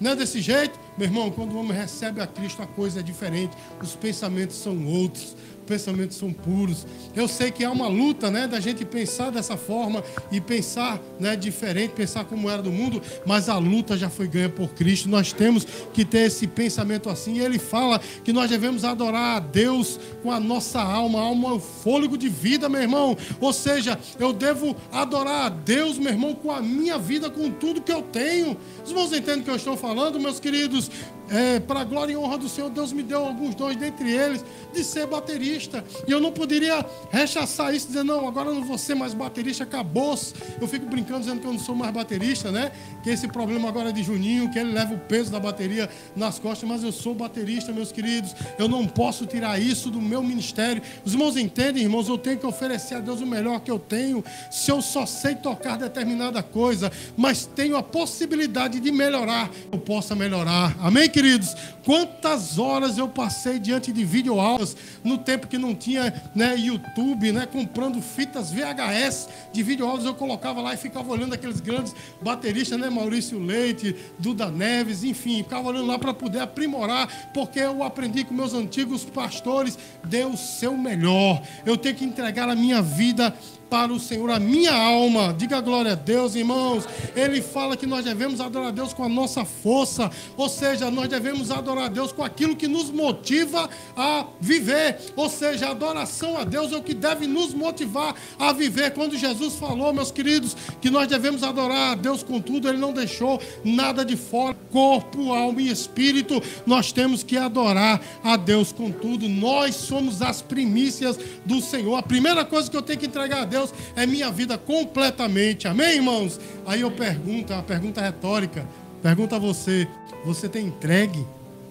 Não 0.00 0.12
é 0.12 0.16
desse 0.16 0.40
jeito? 0.40 0.78
Meu 0.98 1.06
irmão, 1.06 1.30
quando 1.30 1.52
o 1.52 1.58
homem 1.58 1.76
recebe 1.76 2.20
a 2.20 2.26
Cristo, 2.26 2.60
a 2.60 2.66
coisa 2.66 3.00
é 3.00 3.02
diferente. 3.02 3.56
Os 3.80 3.94
pensamentos 3.94 4.56
são 4.56 4.84
outros 4.86 5.36
pensamentos 5.66 6.16
são 6.16 6.32
puros. 6.32 6.86
Eu 7.14 7.28
sei 7.28 7.50
que 7.50 7.64
há 7.64 7.70
uma 7.70 7.88
luta, 7.88 8.30
né, 8.30 8.46
da 8.46 8.60
gente 8.60 8.84
pensar 8.84 9.30
dessa 9.30 9.56
forma 9.56 10.02
e 10.30 10.40
pensar, 10.40 11.00
né, 11.18 11.36
diferente, 11.36 11.92
pensar 11.92 12.24
como 12.24 12.50
era 12.50 12.62
do 12.62 12.70
mundo, 12.70 13.00
mas 13.26 13.48
a 13.48 13.58
luta 13.58 13.96
já 13.96 14.10
foi 14.10 14.26
ganha 14.28 14.48
por 14.48 14.68
Cristo. 14.70 15.08
Nós 15.08 15.32
temos 15.32 15.66
que 15.92 16.04
ter 16.04 16.26
esse 16.26 16.46
pensamento 16.46 17.08
assim. 17.08 17.38
Ele 17.38 17.58
fala 17.58 18.00
que 18.24 18.32
nós 18.32 18.50
devemos 18.50 18.84
adorar 18.84 19.36
a 19.36 19.40
Deus 19.40 19.98
com 20.22 20.30
a 20.30 20.40
nossa 20.40 20.80
alma, 20.80 21.18
a 21.18 21.22
alma, 21.22 21.54
o 21.54 21.60
fôlego 21.60 22.16
de 22.16 22.28
vida, 22.28 22.68
meu 22.68 22.80
irmão. 22.80 23.16
Ou 23.40 23.52
seja, 23.52 23.98
eu 24.18 24.32
devo 24.32 24.76
adorar 24.90 25.46
a 25.46 25.48
Deus, 25.48 25.98
meu 25.98 26.12
irmão, 26.12 26.34
com 26.34 26.50
a 26.50 26.60
minha 26.60 26.98
vida, 26.98 27.30
com 27.30 27.50
tudo 27.50 27.82
que 27.82 27.92
eu 27.92 28.02
tenho. 28.02 28.56
Os 28.84 28.90
irmãos 28.90 29.12
entendem 29.12 29.40
o 29.40 29.44
que 29.44 29.50
eu 29.50 29.56
estou 29.56 29.76
falando, 29.76 30.20
meus 30.20 30.40
queridos? 30.40 30.90
É, 31.30 31.60
para 31.60 31.80
a 31.80 31.84
glória 31.84 32.12
e 32.12 32.16
honra 32.16 32.36
do 32.36 32.48
Senhor, 32.48 32.68
Deus 32.68 32.92
me 32.92 33.02
deu 33.02 33.24
alguns 33.24 33.54
dons, 33.54 33.74
dentre 33.74 34.10
eles, 34.10 34.44
de 34.72 34.84
ser 34.84 35.06
baterista. 35.06 35.82
E 36.06 36.10
eu 36.10 36.20
não 36.20 36.30
poderia 36.30 36.84
rechaçar 37.10 37.74
isso, 37.74 37.86
dizer, 37.86 38.04
não, 38.04 38.28
agora 38.28 38.50
eu 38.50 38.54
não 38.54 38.64
vou 38.64 38.76
ser 38.76 38.94
mais 38.94 39.14
baterista, 39.14 39.64
acabou-se. 39.64 40.34
Eu 40.60 40.68
fico 40.68 40.84
brincando 40.86 41.20
dizendo 41.20 41.40
que 41.40 41.46
eu 41.46 41.52
não 41.52 41.58
sou 41.58 41.74
mais 41.74 41.92
baterista, 41.92 42.50
né? 42.50 42.70
Que 43.02 43.10
esse 43.10 43.26
problema 43.28 43.68
agora 43.68 43.88
é 43.88 43.92
de 43.92 44.02
Juninho, 44.02 44.50
que 44.50 44.58
ele 44.58 44.72
leva 44.72 44.94
o 44.94 44.98
peso 44.98 45.30
da 45.30 45.40
bateria 45.40 45.88
nas 46.14 46.38
costas, 46.38 46.68
mas 46.68 46.84
eu 46.84 46.92
sou 46.92 47.14
baterista, 47.14 47.72
meus 47.72 47.90
queridos. 47.90 48.34
Eu 48.58 48.68
não 48.68 48.86
posso 48.86 49.24
tirar 49.24 49.58
isso 49.60 49.90
do 49.90 50.02
meu 50.02 50.22
ministério. 50.22 50.82
Os 51.04 51.14
irmãos 51.14 51.36
entendem, 51.36 51.82
irmãos, 51.82 52.08
eu 52.08 52.18
tenho 52.18 52.38
que 52.38 52.46
oferecer 52.46 52.96
a 52.96 53.00
Deus 53.00 53.20
o 53.20 53.26
melhor 53.26 53.60
que 53.60 53.70
eu 53.70 53.78
tenho. 53.78 54.22
Se 54.50 54.70
eu 54.70 54.82
só 54.82 55.06
sei 55.06 55.34
tocar 55.34 55.78
determinada 55.78 56.42
coisa, 56.42 56.92
mas 57.16 57.46
tenho 57.46 57.76
a 57.76 57.82
possibilidade 57.82 58.80
de 58.80 58.92
melhorar, 58.92 59.50
eu 59.70 59.78
possa 59.78 60.14
melhorar. 60.14 60.76
Amém, 60.78 61.08
queridos? 61.08 61.21
Queridos, 61.22 61.56
quantas 61.84 62.58
horas 62.58 62.98
eu 62.98 63.08
passei 63.08 63.60
diante 63.60 63.92
de 63.92 64.04
videoaulas 64.04 64.76
no 65.04 65.16
tempo 65.16 65.46
que 65.46 65.56
não 65.56 65.72
tinha 65.72 66.12
né, 66.34 66.56
YouTube, 66.56 67.30
né, 67.30 67.46
comprando 67.46 68.02
fitas 68.02 68.50
VHS 68.50 69.28
de 69.52 69.62
videoaulas, 69.62 70.04
eu 70.04 70.14
colocava 70.14 70.60
lá 70.60 70.74
e 70.74 70.76
ficava 70.76 71.12
olhando 71.12 71.34
aqueles 71.34 71.60
grandes 71.60 71.94
bateristas, 72.20 72.76
né, 72.76 72.90
Maurício 72.90 73.38
Leite, 73.38 73.94
Duda 74.18 74.50
Neves, 74.50 75.04
enfim, 75.04 75.44
ficava 75.44 75.68
olhando 75.68 75.86
lá 75.86 75.96
para 75.96 76.12
poder 76.12 76.40
aprimorar, 76.40 77.30
porque 77.32 77.60
eu 77.60 77.84
aprendi 77.84 78.24
com 78.24 78.34
meus 78.34 78.52
antigos 78.52 79.04
pastores, 79.04 79.78
dê 80.04 80.24
o 80.24 80.36
seu 80.36 80.76
melhor. 80.76 81.40
Eu 81.64 81.76
tenho 81.76 81.94
que 81.94 82.04
entregar 82.04 82.48
a 82.48 82.56
minha 82.56 82.82
vida 82.82 83.32
para 83.72 83.90
o 83.90 83.98
Senhor 83.98 84.30
a 84.30 84.38
minha 84.38 84.74
alma. 84.74 85.32
Diga 85.32 85.58
glória 85.58 85.92
a 85.92 85.94
Deus, 85.94 86.34
irmãos. 86.34 86.84
Ele 87.16 87.40
fala 87.40 87.74
que 87.74 87.86
nós 87.86 88.04
devemos 88.04 88.38
adorar 88.38 88.68
a 88.68 88.70
Deus 88.70 88.92
com 88.92 89.02
a 89.02 89.08
nossa 89.08 89.46
força, 89.46 90.10
ou 90.36 90.46
seja, 90.46 90.90
nós 90.90 91.08
devemos 91.08 91.50
adorar 91.50 91.86
a 91.86 91.88
Deus 91.88 92.12
com 92.12 92.22
aquilo 92.22 92.54
que 92.54 92.68
nos 92.68 92.90
motiva 92.90 93.70
a 93.96 94.26
viver. 94.38 94.98
Ou 95.16 95.26
seja, 95.30 95.68
a 95.68 95.70
adoração 95.70 96.36
a 96.36 96.44
Deus 96.44 96.70
é 96.70 96.76
o 96.76 96.82
que 96.82 96.92
deve 96.92 97.26
nos 97.26 97.54
motivar 97.54 98.14
a 98.38 98.52
viver. 98.52 98.90
Quando 98.90 99.16
Jesus 99.16 99.54
falou, 99.54 99.90
meus 99.90 100.10
queridos, 100.10 100.54
que 100.82 100.90
nós 100.90 101.08
devemos 101.08 101.42
adorar 101.42 101.92
a 101.92 101.94
Deus 101.94 102.22
com 102.22 102.42
tudo, 102.42 102.68
ele 102.68 102.76
não 102.76 102.92
deixou 102.92 103.40
nada 103.64 104.04
de 104.04 104.18
fora, 104.18 104.54
corpo, 104.70 105.32
alma 105.32 105.62
e 105.62 105.70
espírito. 105.70 106.42
Nós 106.66 106.92
temos 106.92 107.22
que 107.22 107.38
adorar 107.38 108.02
a 108.22 108.36
Deus 108.36 108.70
com 108.70 108.92
tudo. 108.92 109.30
Nós 109.30 109.76
somos 109.76 110.20
as 110.20 110.42
primícias 110.42 111.18
do 111.46 111.62
Senhor. 111.62 111.96
A 111.96 112.02
primeira 112.02 112.44
coisa 112.44 112.70
que 112.70 112.76
eu 112.76 112.82
tenho 112.82 113.00
que 113.00 113.06
entregar 113.06 113.40
a 113.40 113.44
Deus 113.46 113.61
Deus 113.62 113.74
é 113.94 114.04
minha 114.06 114.30
vida 114.30 114.58
completamente. 114.58 115.68
Amém, 115.68 115.96
irmãos? 115.96 116.40
Aí 116.66 116.80
eu 116.80 116.90
pergunto, 116.90 117.52
a 117.52 117.62
pergunta 117.62 118.00
retórica, 118.00 118.66
pergunta 119.00 119.36
a 119.36 119.38
você: 119.38 119.86
você 120.24 120.48
tem 120.48 120.66
entregue 120.66 121.24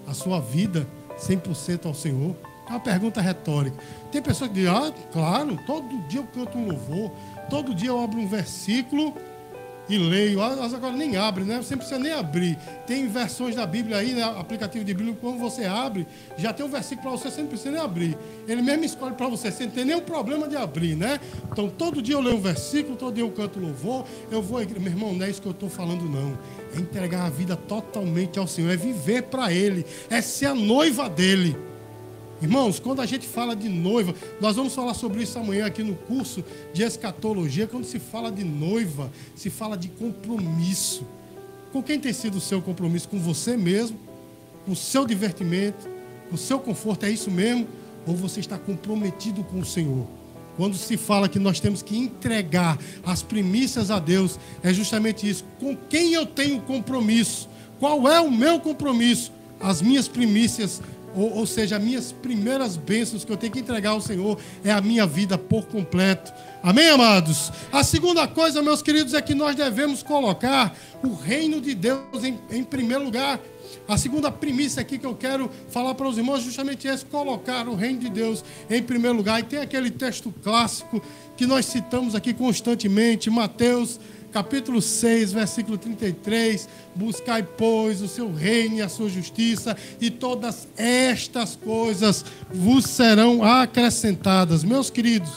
a 0.07 0.13
sua 0.13 0.39
vida 0.39 0.87
100% 1.19 1.85
ao 1.85 1.93
Senhor? 1.93 2.35
É 2.67 2.71
uma 2.71 2.79
pergunta 2.79 3.19
retórica. 3.19 3.75
Tem 4.11 4.21
pessoas 4.21 4.49
que 4.49 4.55
dizem, 4.55 4.71
ah, 4.71 4.93
claro, 5.11 5.59
todo 5.65 6.07
dia 6.07 6.21
eu 6.21 6.27
canto 6.27 6.57
um 6.57 6.67
louvor, 6.67 7.11
todo 7.49 7.75
dia 7.75 7.89
eu 7.89 8.01
abro 8.01 8.19
um 8.19 8.27
versículo 8.27 9.13
e 9.91 9.97
leio. 9.97 10.41
Elas 10.41 10.73
agora 10.73 10.93
nem 10.93 11.17
abrem, 11.17 11.45
né? 11.45 11.57
Você 11.57 11.75
não 11.75 11.79
precisa 11.79 11.99
nem 11.99 12.11
abrir. 12.11 12.57
Tem 12.87 13.07
versões 13.07 13.55
da 13.55 13.65
Bíblia 13.65 13.97
aí, 13.97 14.13
né? 14.13 14.23
aplicativo 14.23 14.83
de 14.83 14.93
Bíblia, 14.93 15.15
quando 15.19 15.37
você 15.37 15.65
abre, 15.65 16.07
já 16.37 16.53
tem 16.53 16.65
um 16.65 16.69
versículo 16.69 17.09
para 17.09 17.11
você, 17.11 17.29
você 17.29 17.41
não 17.41 17.47
precisa 17.47 17.71
nem 17.71 17.81
abrir. 17.81 18.17
Ele 18.47 18.61
mesmo 18.61 18.85
escolhe 18.85 19.15
para 19.15 19.27
você, 19.27 19.51
você 19.51 19.65
não 19.65 19.71
tem 19.71 19.85
nenhum 19.85 20.01
problema 20.01 20.47
de 20.47 20.55
abrir, 20.55 20.95
né? 20.95 21.19
Então, 21.51 21.69
todo 21.69 22.01
dia 22.01 22.15
eu 22.15 22.21
leio 22.21 22.37
um 22.37 22.41
versículo, 22.41 22.95
todo 22.95 23.13
dia 23.13 23.23
eu 23.23 23.31
canto 23.31 23.59
louvor, 23.59 24.05
eu 24.31 24.41
vou 24.41 24.57
à 24.57 24.63
igreja. 24.63 24.81
Meu 24.81 24.93
irmão, 24.93 25.13
não 25.13 25.25
é 25.25 25.29
isso 25.29 25.41
que 25.41 25.47
eu 25.47 25.51
estou 25.51 25.69
falando, 25.69 26.03
não. 26.05 26.37
É 26.75 26.79
entregar 26.79 27.25
a 27.25 27.29
vida 27.29 27.55
totalmente 27.55 28.39
ao 28.39 28.47
Senhor, 28.47 28.71
é 28.71 28.77
viver 28.77 29.23
para 29.23 29.51
Ele, 29.51 29.85
é 30.09 30.21
ser 30.21 30.47
a 30.47 30.55
noiva 30.55 31.09
dEle. 31.09 31.70
Irmãos, 32.41 32.79
quando 32.79 33.01
a 33.01 33.05
gente 33.05 33.27
fala 33.27 33.55
de 33.55 33.69
noiva, 33.69 34.15
nós 34.39 34.55
vamos 34.55 34.73
falar 34.73 34.95
sobre 34.95 35.21
isso 35.21 35.37
amanhã 35.37 35.67
aqui 35.67 35.83
no 35.83 35.93
curso 35.93 36.43
de 36.73 36.81
escatologia. 36.81 37.67
Quando 37.67 37.85
se 37.85 37.99
fala 37.99 38.31
de 38.31 38.43
noiva, 38.43 39.11
se 39.35 39.51
fala 39.51 39.77
de 39.77 39.89
compromisso. 39.89 41.05
Com 41.71 41.83
quem 41.83 41.99
tem 41.99 42.11
sido 42.11 42.39
o 42.39 42.41
seu 42.41 42.59
compromisso? 42.59 43.07
Com 43.07 43.19
você 43.19 43.55
mesmo? 43.55 43.97
Com 44.65 44.71
o 44.71 44.75
seu 44.75 45.05
divertimento? 45.05 45.87
Com 46.29 46.35
o 46.35 46.37
seu 46.37 46.59
conforto? 46.59 47.05
É 47.05 47.11
isso 47.11 47.29
mesmo? 47.29 47.67
Ou 48.07 48.15
você 48.15 48.39
está 48.39 48.57
comprometido 48.57 49.43
com 49.43 49.59
o 49.59 49.65
Senhor? 49.65 50.07
Quando 50.57 50.75
se 50.75 50.97
fala 50.97 51.29
que 51.29 51.39
nós 51.39 51.59
temos 51.59 51.83
que 51.83 51.95
entregar 51.95 52.77
as 53.05 53.21
primícias 53.21 53.91
a 53.91 53.99
Deus, 53.99 54.39
é 54.63 54.73
justamente 54.73 55.29
isso. 55.29 55.45
Com 55.59 55.75
quem 55.75 56.13
eu 56.13 56.25
tenho 56.25 56.59
compromisso? 56.61 57.47
Qual 57.79 58.07
é 58.07 58.19
o 58.19 58.31
meu 58.31 58.59
compromisso? 58.59 59.31
As 59.59 59.81
minhas 59.81 60.07
primícias 60.07 60.81
ou, 61.15 61.37
ou 61.37 61.45
seja, 61.45 61.77
as 61.77 61.83
minhas 61.83 62.11
primeiras 62.11 62.77
bênçãos 62.77 63.25
que 63.25 63.31
eu 63.31 63.37
tenho 63.37 63.53
que 63.53 63.59
entregar 63.59 63.91
ao 63.91 64.01
Senhor 64.01 64.37
é 64.63 64.71
a 64.71 64.81
minha 64.81 65.05
vida 65.05 65.37
por 65.37 65.65
completo. 65.65 66.31
Amém, 66.63 66.89
amados? 66.89 67.51
A 67.71 67.83
segunda 67.83 68.27
coisa, 68.27 68.61
meus 68.61 68.81
queridos, 68.81 69.13
é 69.13 69.21
que 69.21 69.33
nós 69.33 69.55
devemos 69.55 70.03
colocar 70.03 70.75
o 71.03 71.13
reino 71.15 71.59
de 71.59 71.73
Deus 71.73 72.23
em, 72.23 72.39
em 72.51 72.63
primeiro 72.63 73.03
lugar. 73.03 73.39
A 73.87 73.97
segunda 73.97 74.31
premissa 74.31 74.81
aqui 74.81 74.97
que 74.97 75.05
eu 75.05 75.15
quero 75.15 75.49
falar 75.69 75.95
para 75.95 76.07
os 76.07 76.17
irmãos 76.17 76.39
é 76.39 76.43
justamente 76.43 76.87
esse: 76.87 77.05
colocar 77.05 77.67
o 77.67 77.75
reino 77.75 77.99
de 77.99 78.09
Deus 78.09 78.43
em 78.69 78.81
primeiro 78.81 79.17
lugar. 79.17 79.39
E 79.39 79.43
tem 79.43 79.59
aquele 79.59 79.89
texto 79.89 80.33
clássico 80.43 81.01
que 81.35 81.45
nós 81.45 81.65
citamos 81.65 82.13
aqui 82.13 82.33
constantemente, 82.33 83.29
Mateus 83.29 83.99
capítulo 84.31 84.81
6, 84.81 85.33
versículo 85.33 85.77
33: 85.77 86.67
Buscai, 86.95 87.43
pois, 87.43 88.01
o 88.01 88.07
seu 88.07 88.33
reino 88.33 88.77
e 88.77 88.81
a 88.81 88.89
sua 88.89 89.09
justiça, 89.09 89.75
e 89.99 90.09
todas 90.09 90.67
estas 90.77 91.55
coisas 91.55 92.25
vos 92.49 92.85
serão 92.85 93.43
acrescentadas. 93.43 94.63
Meus 94.63 94.89
queridos, 94.89 95.31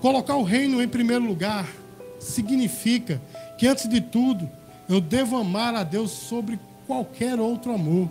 colocar 0.00 0.36
o 0.36 0.44
reino 0.44 0.82
em 0.82 0.88
primeiro 0.88 1.24
lugar 1.24 1.66
significa 2.20 3.20
que, 3.56 3.66
antes 3.66 3.88
de 3.88 4.00
tudo, 4.00 4.48
eu 4.88 5.00
devo 5.00 5.36
amar 5.36 5.74
a 5.74 5.82
Deus 5.82 6.10
sobre 6.10 6.58
qualquer 6.86 7.38
outro 7.40 7.72
amor. 7.72 8.08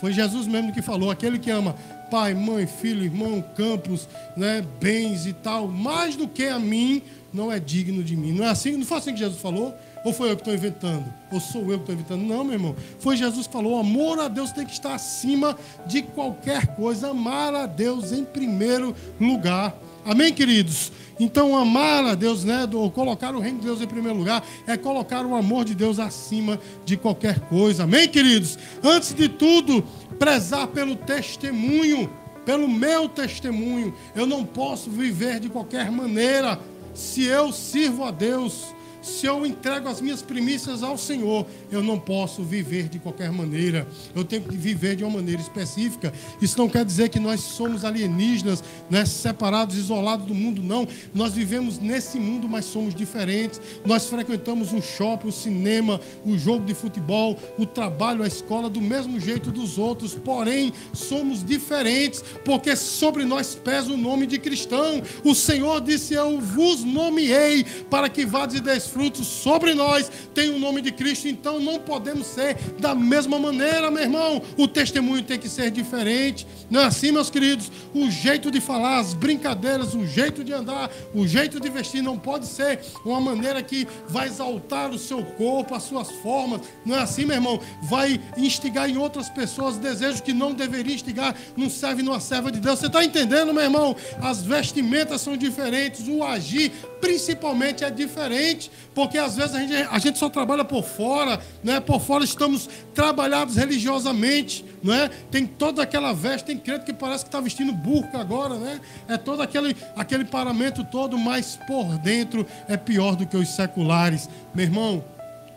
Foi 0.00 0.12
Jesus 0.12 0.46
mesmo 0.46 0.72
que 0.72 0.82
falou: 0.82 1.10
aquele 1.10 1.38
que 1.38 1.50
ama 1.50 1.74
pai, 2.10 2.34
mãe, 2.34 2.66
filho, 2.66 3.04
irmão, 3.04 3.42
campos, 3.54 4.08
né, 4.36 4.64
bens 4.80 5.26
e 5.26 5.32
tal, 5.32 5.68
mais 5.68 6.16
do 6.16 6.26
que 6.26 6.46
a 6.46 6.58
mim, 6.58 7.02
não 7.32 7.52
é 7.52 7.60
digno 7.60 8.02
de 8.02 8.16
mim. 8.16 8.32
Não 8.32 8.44
é 8.44 8.48
assim? 8.48 8.76
Não 8.76 8.86
foi 8.86 8.98
assim 8.98 9.12
que 9.12 9.18
Jesus 9.18 9.40
falou? 9.40 9.74
Ou 10.04 10.12
foi 10.12 10.30
eu 10.30 10.36
que 10.36 10.42
estou 10.42 10.54
inventando? 10.54 11.04
Ou 11.30 11.40
sou 11.40 11.62
eu 11.62 11.78
que 11.78 11.82
estou 11.82 11.94
inventando? 11.94 12.22
Não, 12.22 12.44
meu 12.44 12.54
irmão. 12.54 12.76
Foi 12.98 13.16
Jesus 13.16 13.46
que 13.46 13.52
falou: 13.52 13.76
o 13.76 13.80
amor 13.80 14.18
a 14.18 14.28
Deus 14.28 14.52
tem 14.52 14.64
que 14.64 14.72
estar 14.72 14.94
acima 14.94 15.56
de 15.86 16.02
qualquer 16.02 16.68
coisa. 16.76 17.10
Amar 17.10 17.54
a 17.54 17.66
Deus 17.66 18.12
em 18.12 18.24
primeiro 18.24 18.94
lugar. 19.20 19.76
Amém, 20.04 20.32
queridos? 20.32 20.90
Então, 21.20 21.56
amar 21.56 22.04
a 22.04 22.14
Deus, 22.14 22.44
né, 22.44 22.66
ou 22.72 22.90
colocar 22.90 23.34
o 23.34 23.40
reino 23.40 23.58
de 23.58 23.66
Deus 23.66 23.80
em 23.80 23.86
primeiro 23.86 24.16
lugar, 24.16 24.42
é 24.66 24.76
colocar 24.76 25.26
o 25.26 25.34
amor 25.34 25.64
de 25.64 25.74
Deus 25.74 25.98
acima 25.98 26.58
de 26.84 26.96
qualquer 26.96 27.40
coisa. 27.40 27.82
Amém, 27.82 28.08
queridos? 28.08 28.56
Antes 28.82 29.12
de 29.12 29.28
tudo, 29.28 29.82
prezar 30.18 30.68
pelo 30.68 30.94
testemunho, 30.94 32.08
pelo 32.46 32.68
meu 32.68 33.08
testemunho. 33.08 33.92
Eu 34.14 34.26
não 34.26 34.44
posso 34.44 34.90
viver 34.90 35.40
de 35.40 35.48
qualquer 35.48 35.90
maneira 35.90 36.58
se 36.98 37.24
eu 37.24 37.52
sirvo 37.52 38.04
a 38.04 38.10
Deus, 38.10 38.74
se 39.00 39.26
eu 39.26 39.46
entrego 39.46 39.88
as 39.88 40.00
minhas 40.00 40.22
primícias 40.22 40.82
ao 40.82 40.98
Senhor, 40.98 41.46
eu 41.70 41.82
não 41.82 41.98
posso 41.98 42.42
viver 42.42 42.88
de 42.88 42.98
qualquer 42.98 43.30
maneira. 43.30 43.86
Eu 44.14 44.24
tenho 44.24 44.42
que 44.42 44.56
viver 44.56 44.96
de 44.96 45.04
uma 45.04 45.18
maneira 45.18 45.40
específica. 45.40 46.12
Isso 46.40 46.58
não 46.58 46.68
quer 46.68 46.84
dizer 46.84 47.08
que 47.08 47.20
nós 47.20 47.40
somos 47.40 47.84
alienígenas, 47.84 48.62
né, 48.90 49.04
separados, 49.04 49.76
isolados 49.76 50.26
do 50.26 50.34
mundo, 50.34 50.62
não. 50.62 50.86
Nós 51.14 51.32
vivemos 51.34 51.78
nesse 51.78 52.18
mundo, 52.18 52.48
mas 52.48 52.64
somos 52.64 52.94
diferentes. 52.94 53.60
Nós 53.84 54.06
frequentamos 54.06 54.72
o 54.72 54.80
shopping, 54.80 55.28
o 55.28 55.32
cinema, 55.32 56.00
o 56.24 56.36
jogo 56.36 56.64
de 56.64 56.74
futebol, 56.74 57.38
o 57.58 57.66
trabalho, 57.66 58.22
a 58.22 58.26
escola, 58.26 58.68
do 58.68 58.80
mesmo 58.80 59.20
jeito 59.20 59.50
dos 59.50 59.78
outros. 59.78 60.14
Porém, 60.14 60.72
somos 60.92 61.44
diferentes, 61.44 62.22
porque 62.44 62.74
sobre 62.76 63.24
nós 63.24 63.54
pesa 63.54 63.92
o 63.92 63.96
nome 63.96 64.26
de 64.26 64.38
cristão. 64.38 65.02
O 65.24 65.34
Senhor 65.34 65.80
disse: 65.80 66.14
Eu 66.14 66.40
vos 66.40 66.84
nomeei 66.84 67.64
para 67.88 68.08
que 68.08 68.26
vades 68.26 68.56
e 68.56 68.60
frutos 68.88 69.26
sobre 69.26 69.74
nós. 69.74 70.10
Tem 70.34 70.50
o 70.50 70.58
nome 70.58 70.80
de 70.80 70.90
Cristo, 70.90 71.28
então 71.28 71.60
não 71.60 71.78
podemos 71.78 72.26
ser 72.26 72.56
da 72.78 72.94
mesma 72.94 73.38
maneira, 73.38 73.90
meu 73.90 74.02
irmão. 74.02 74.42
O 74.56 74.66
testemunho 74.66 75.22
tem 75.22 75.38
que 75.38 75.48
ser 75.48 75.70
diferente. 75.70 76.46
Não 76.70 76.80
é 76.80 76.84
assim, 76.84 77.12
meus 77.12 77.30
queridos? 77.30 77.70
O 77.94 78.10
jeito 78.10 78.50
de 78.50 78.60
falar, 78.60 78.98
as 78.98 79.14
brincadeiras, 79.14 79.94
o 79.94 80.06
jeito 80.06 80.42
de 80.42 80.52
andar, 80.52 80.90
o 81.14 81.26
jeito 81.26 81.60
de 81.60 81.68
vestir 81.68 82.02
não 82.02 82.18
pode 82.18 82.46
ser 82.46 82.80
uma 83.04 83.20
maneira 83.20 83.62
que 83.62 83.86
vai 84.08 84.26
exaltar 84.26 84.90
o 84.90 84.98
seu 84.98 85.22
corpo, 85.24 85.74
as 85.74 85.84
suas 85.84 86.10
formas. 86.22 86.62
Não 86.84 86.96
é 86.96 87.00
assim, 87.00 87.24
meu 87.24 87.36
irmão? 87.36 87.60
Vai 87.82 88.20
instigar 88.36 88.88
em 88.88 88.96
outras 88.96 89.28
pessoas 89.28 89.76
desejos 89.76 90.20
que 90.20 90.32
não 90.32 90.52
deveria 90.52 90.94
instigar 90.94 91.34
num 91.56 91.70
servo 91.70 92.00
e 92.00 92.02
numa 92.02 92.20
serva 92.20 92.50
de 92.50 92.60
Deus. 92.60 92.78
Você 92.78 92.86
está 92.86 93.04
entendendo, 93.04 93.52
meu 93.52 93.62
irmão? 93.62 93.96
As 94.20 94.42
vestimentas 94.42 95.20
são 95.20 95.36
diferentes, 95.36 96.06
o 96.08 96.22
agir 96.22 96.72
principalmente 97.00 97.84
é 97.84 97.90
diferente, 97.90 98.70
porque 98.94 99.18
às 99.18 99.36
vezes 99.36 99.54
a 99.54 99.60
gente, 99.60 99.74
a 99.74 99.98
gente 99.98 100.18
só 100.18 100.28
trabalha 100.28 100.64
por 100.64 100.84
fora, 100.84 101.40
né? 101.62 101.80
por 101.80 102.00
fora 102.00 102.24
estamos 102.24 102.68
trabalhados 102.94 103.56
religiosamente, 103.56 104.64
não 104.82 104.94
é? 104.94 105.08
tem 105.30 105.46
toda 105.46 105.82
aquela 105.82 106.12
veste, 106.12 106.46
tem 106.46 106.58
crente 106.58 106.84
que 106.84 106.92
parece 106.92 107.24
que 107.24 107.28
está 107.28 107.40
vestindo 107.40 107.72
burca 107.72 108.18
agora, 108.18 108.54
né? 108.56 108.80
é 109.08 109.16
todo 109.16 109.42
aquele, 109.42 109.76
aquele 109.96 110.24
paramento 110.24 110.84
todo, 110.84 111.16
mas 111.18 111.58
por 111.66 111.98
dentro 111.98 112.46
é 112.68 112.76
pior 112.76 113.16
do 113.16 113.26
que 113.26 113.36
os 113.36 113.48
seculares. 113.48 114.28
Meu 114.54 114.64
irmão, 114.64 115.04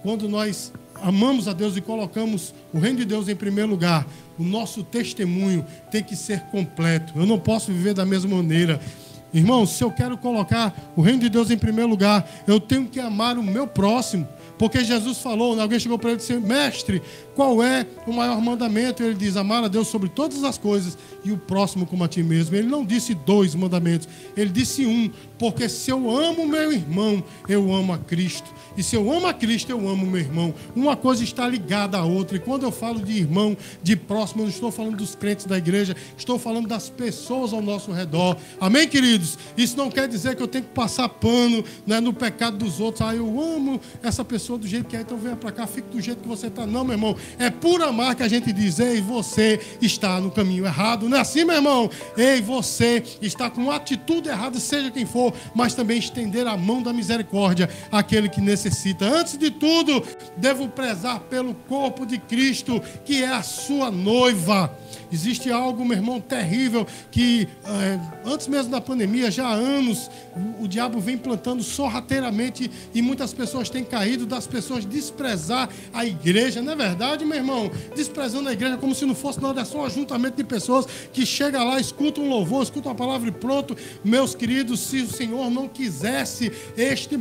quando 0.02 0.28
nós 0.28 0.72
amamos 1.02 1.48
a 1.48 1.54
Deus 1.54 1.76
e 1.76 1.82
colocamos 1.82 2.54
o 2.74 2.80
reino 2.80 3.00
de 3.00 3.06
Deus 3.06 3.28
em 3.28 3.36
primeiro 3.36 3.70
lugar, 3.70 4.06
o 4.38 4.44
nosso 4.44 4.84
testemunho 4.84 5.66
tem 5.90 6.04
que 6.04 6.16
ser 6.16 6.42
completo. 6.46 7.14
Eu 7.16 7.26
não 7.26 7.40
posso 7.40 7.72
viver 7.72 7.94
da 7.94 8.06
mesma 8.06 8.36
maneira. 8.36 8.80
Irmãos, 9.34 9.72
se 9.72 9.84
eu 9.84 9.91
quero 9.91 10.17
colocar 10.17 10.74
o 10.96 11.02
reino 11.02 11.20
de 11.20 11.30
Deus 11.30 11.50
em 11.50 11.58
primeiro 11.58 11.89
lugar, 11.89 12.28
eu 12.46 12.60
tenho 12.60 12.88
que 12.88 13.00
amar 13.00 13.38
o 13.38 13.44
meu 13.44 13.65
próximo. 13.65 14.28
Porque 14.62 14.84
Jesus 14.84 15.17
falou, 15.17 15.60
alguém 15.60 15.80
chegou 15.80 15.97
para 15.97 16.12
ele 16.12 16.17
e 16.17 16.19
disse: 16.19 16.36
Mestre, 16.36 17.02
qual 17.34 17.63
é 17.63 17.84
o 18.06 18.13
maior 18.13 18.39
mandamento? 18.39 19.02
Ele 19.02 19.15
diz: 19.15 19.36
Amar 19.36 19.63
a 19.63 19.67
Deus 19.67 19.88
sobre 19.88 20.08
todas 20.08 20.43
as 20.43 20.56
coisas 20.56 20.95
e 21.24 21.32
o 21.32 21.38
próximo 21.38 21.88
como 21.88 22.04
a 22.04 22.08
ti 22.08 22.21
mesmo. 22.21 22.56
Ele 22.56 22.67
não 22.67 22.86
disse 22.86 23.15
dois 23.15 23.56
mandamentos, 23.56 24.08
ele 24.38 24.52
disse 24.52 24.86
um. 24.86 25.10
Porque 25.39 25.67
se 25.67 25.89
eu 25.89 26.15
amo 26.15 26.45
meu 26.45 26.71
irmão, 26.71 27.24
eu 27.50 27.74
amo 27.74 27.93
a 27.93 27.97
Cristo. 27.97 28.47
E 28.78 28.84
se 28.84 28.95
eu 28.95 29.12
amo 29.12 29.26
a 29.26 29.34
Cristo, 29.34 29.71
eu 29.71 29.89
amo 29.89 30.06
meu 30.06 30.21
irmão. 30.21 30.54
Uma 30.76 30.95
coisa 30.95 31.24
está 31.24 31.47
ligada 31.47 31.97
à 31.97 32.06
outra. 32.06 32.38
E 32.38 32.39
quando 32.39 32.62
eu 32.62 32.71
falo 32.71 33.00
de 33.00 33.13
irmão, 33.13 33.58
de 33.82 33.95
próximo, 33.95 34.41
eu 34.41 34.45
não 34.45 34.52
estou 34.52 34.71
falando 34.71 34.97
dos 34.97 35.15
crentes 35.15 35.47
da 35.47 35.58
igreja, 35.58 35.95
estou 36.15 36.38
falando 36.38 36.67
das 36.67 36.91
pessoas 36.91 37.54
ao 37.54 37.62
nosso 37.62 37.91
redor. 37.91 38.38
Amém, 38.60 38.88
queridos? 38.88 39.39
Isso 39.58 39.76
não 39.76 39.89
quer 39.89 40.08
dizer 40.08 40.36
que 40.36 40.43
eu 40.43 40.47
tenho 40.47 40.63
que 40.63 40.71
passar 40.76 41.10
pano 41.10 41.65
né, 41.88 42.00
no 42.00 42.13
pecado 42.13 42.58
dos 42.58 42.80
outros. 42.80 43.02
Ah, 43.02 43.15
eu 43.15 43.41
amo 43.41 43.82
essa 44.04 44.24
pessoa 44.24 44.51
do 44.58 44.68
jeito 44.68 44.88
que 44.88 44.96
é, 44.96 45.02
então 45.02 45.18
venha 45.18 45.36
para 45.36 45.52
cá, 45.52 45.68
fique 45.68 45.90
do 45.90 46.02
jeito 46.02 46.22
que 46.22 46.28
você 46.28 46.48
está. 46.48 46.66
Não, 46.66 46.84
meu 46.84 46.94
irmão. 46.94 47.16
É 47.38 47.50
por 47.50 47.82
amar 47.82 48.16
que 48.16 48.24
a 48.24 48.28
gente 48.28 48.52
diz, 48.52 48.80
ei, 48.80 49.02
você 49.02 49.60
está 49.82 50.20
no 50.20 50.32
caminho 50.32 50.66
errado. 50.66 51.08
Não 51.10 51.18
é 51.18 51.22
assim, 51.22 51.44
meu 51.44 51.56
irmão? 51.56 51.90
Ei, 52.18 52.42
você 52.42 53.04
está 53.22 53.50
com 53.50 53.72
atitude 53.72 54.30
errada, 54.30 54.60
seja 54.60 54.92
quem 54.92 55.06
for, 55.06 55.34
mas 55.54 55.74
também 55.74 55.98
estender 55.98 56.48
a 56.48 56.58
mão 56.58 56.82
da 56.82 56.94
misericórdia 56.94 57.70
àquele 57.92 58.30
que 58.30 58.42
necessita. 58.42 59.06
Antes 59.06 59.38
de 59.38 59.52
tudo, 59.52 60.04
devo 60.38 60.68
prezar 60.70 61.20
pelo 61.22 61.54
corpo 61.54 62.06
de 62.06 62.18
Cristo, 62.18 62.82
que 63.06 63.24
é 63.24 63.28
a 63.28 63.44
sua 63.44 63.92
noiva. 63.92 64.76
Existe 65.12 65.52
algo, 65.52 65.84
meu 65.84 65.98
irmão, 65.98 66.22
terrível 66.22 66.88
que 67.12 67.48
é, 67.66 68.00
antes 68.26 68.48
mesmo 68.48 68.72
da 68.72 68.80
pandemia, 68.80 69.30
já 69.30 69.48
há 69.48 69.54
anos, 69.54 70.10
o, 70.60 70.64
o 70.64 70.68
diabo 70.68 71.00
vem 71.00 71.18
plantando 71.18 71.62
sorrateiramente 71.62 72.72
e 72.94 73.02
muitas 73.02 73.34
pessoas 73.34 73.70
têm 73.70 73.84
caído 73.84 74.26
das 74.42 74.48
pessoas 74.48 74.84
desprezar 74.86 75.70
a 75.94 76.04
igreja, 76.04 76.62
não 76.62 76.74
é 76.74 76.76
verdade, 76.76 77.24
meu 77.24 77.38
irmão? 77.38 77.72
Desprezando 77.96 78.50
a 78.50 78.54
igreja 78.54 78.78
como 78.78 78.96
se 78.96 79.06
não 79.06 79.14
fosse 79.14 79.40
nada, 79.40 79.62
é 79.62 79.66
só 79.66 79.80
um 79.80 79.86
ajuntamento 79.86 80.36
de 80.38 80.44
pessoas 80.44 80.88
que 81.14 81.26
chega 81.26 81.64
lá, 81.64 81.80
escuta 81.80 82.20
um 82.20 82.28
louvor, 82.28 82.64
escuta 82.64 82.90
uma 82.90 82.96
palavra 82.96 83.30
e 83.30 83.32
pronto. 83.32 83.78
Meus 84.04 84.34
queridos, 84.34 84.80
se 84.80 85.02
o 85.02 85.08
Senhor 85.08 85.52
não 85.52 85.68
quisesse 85.68 86.52
este 86.76 87.20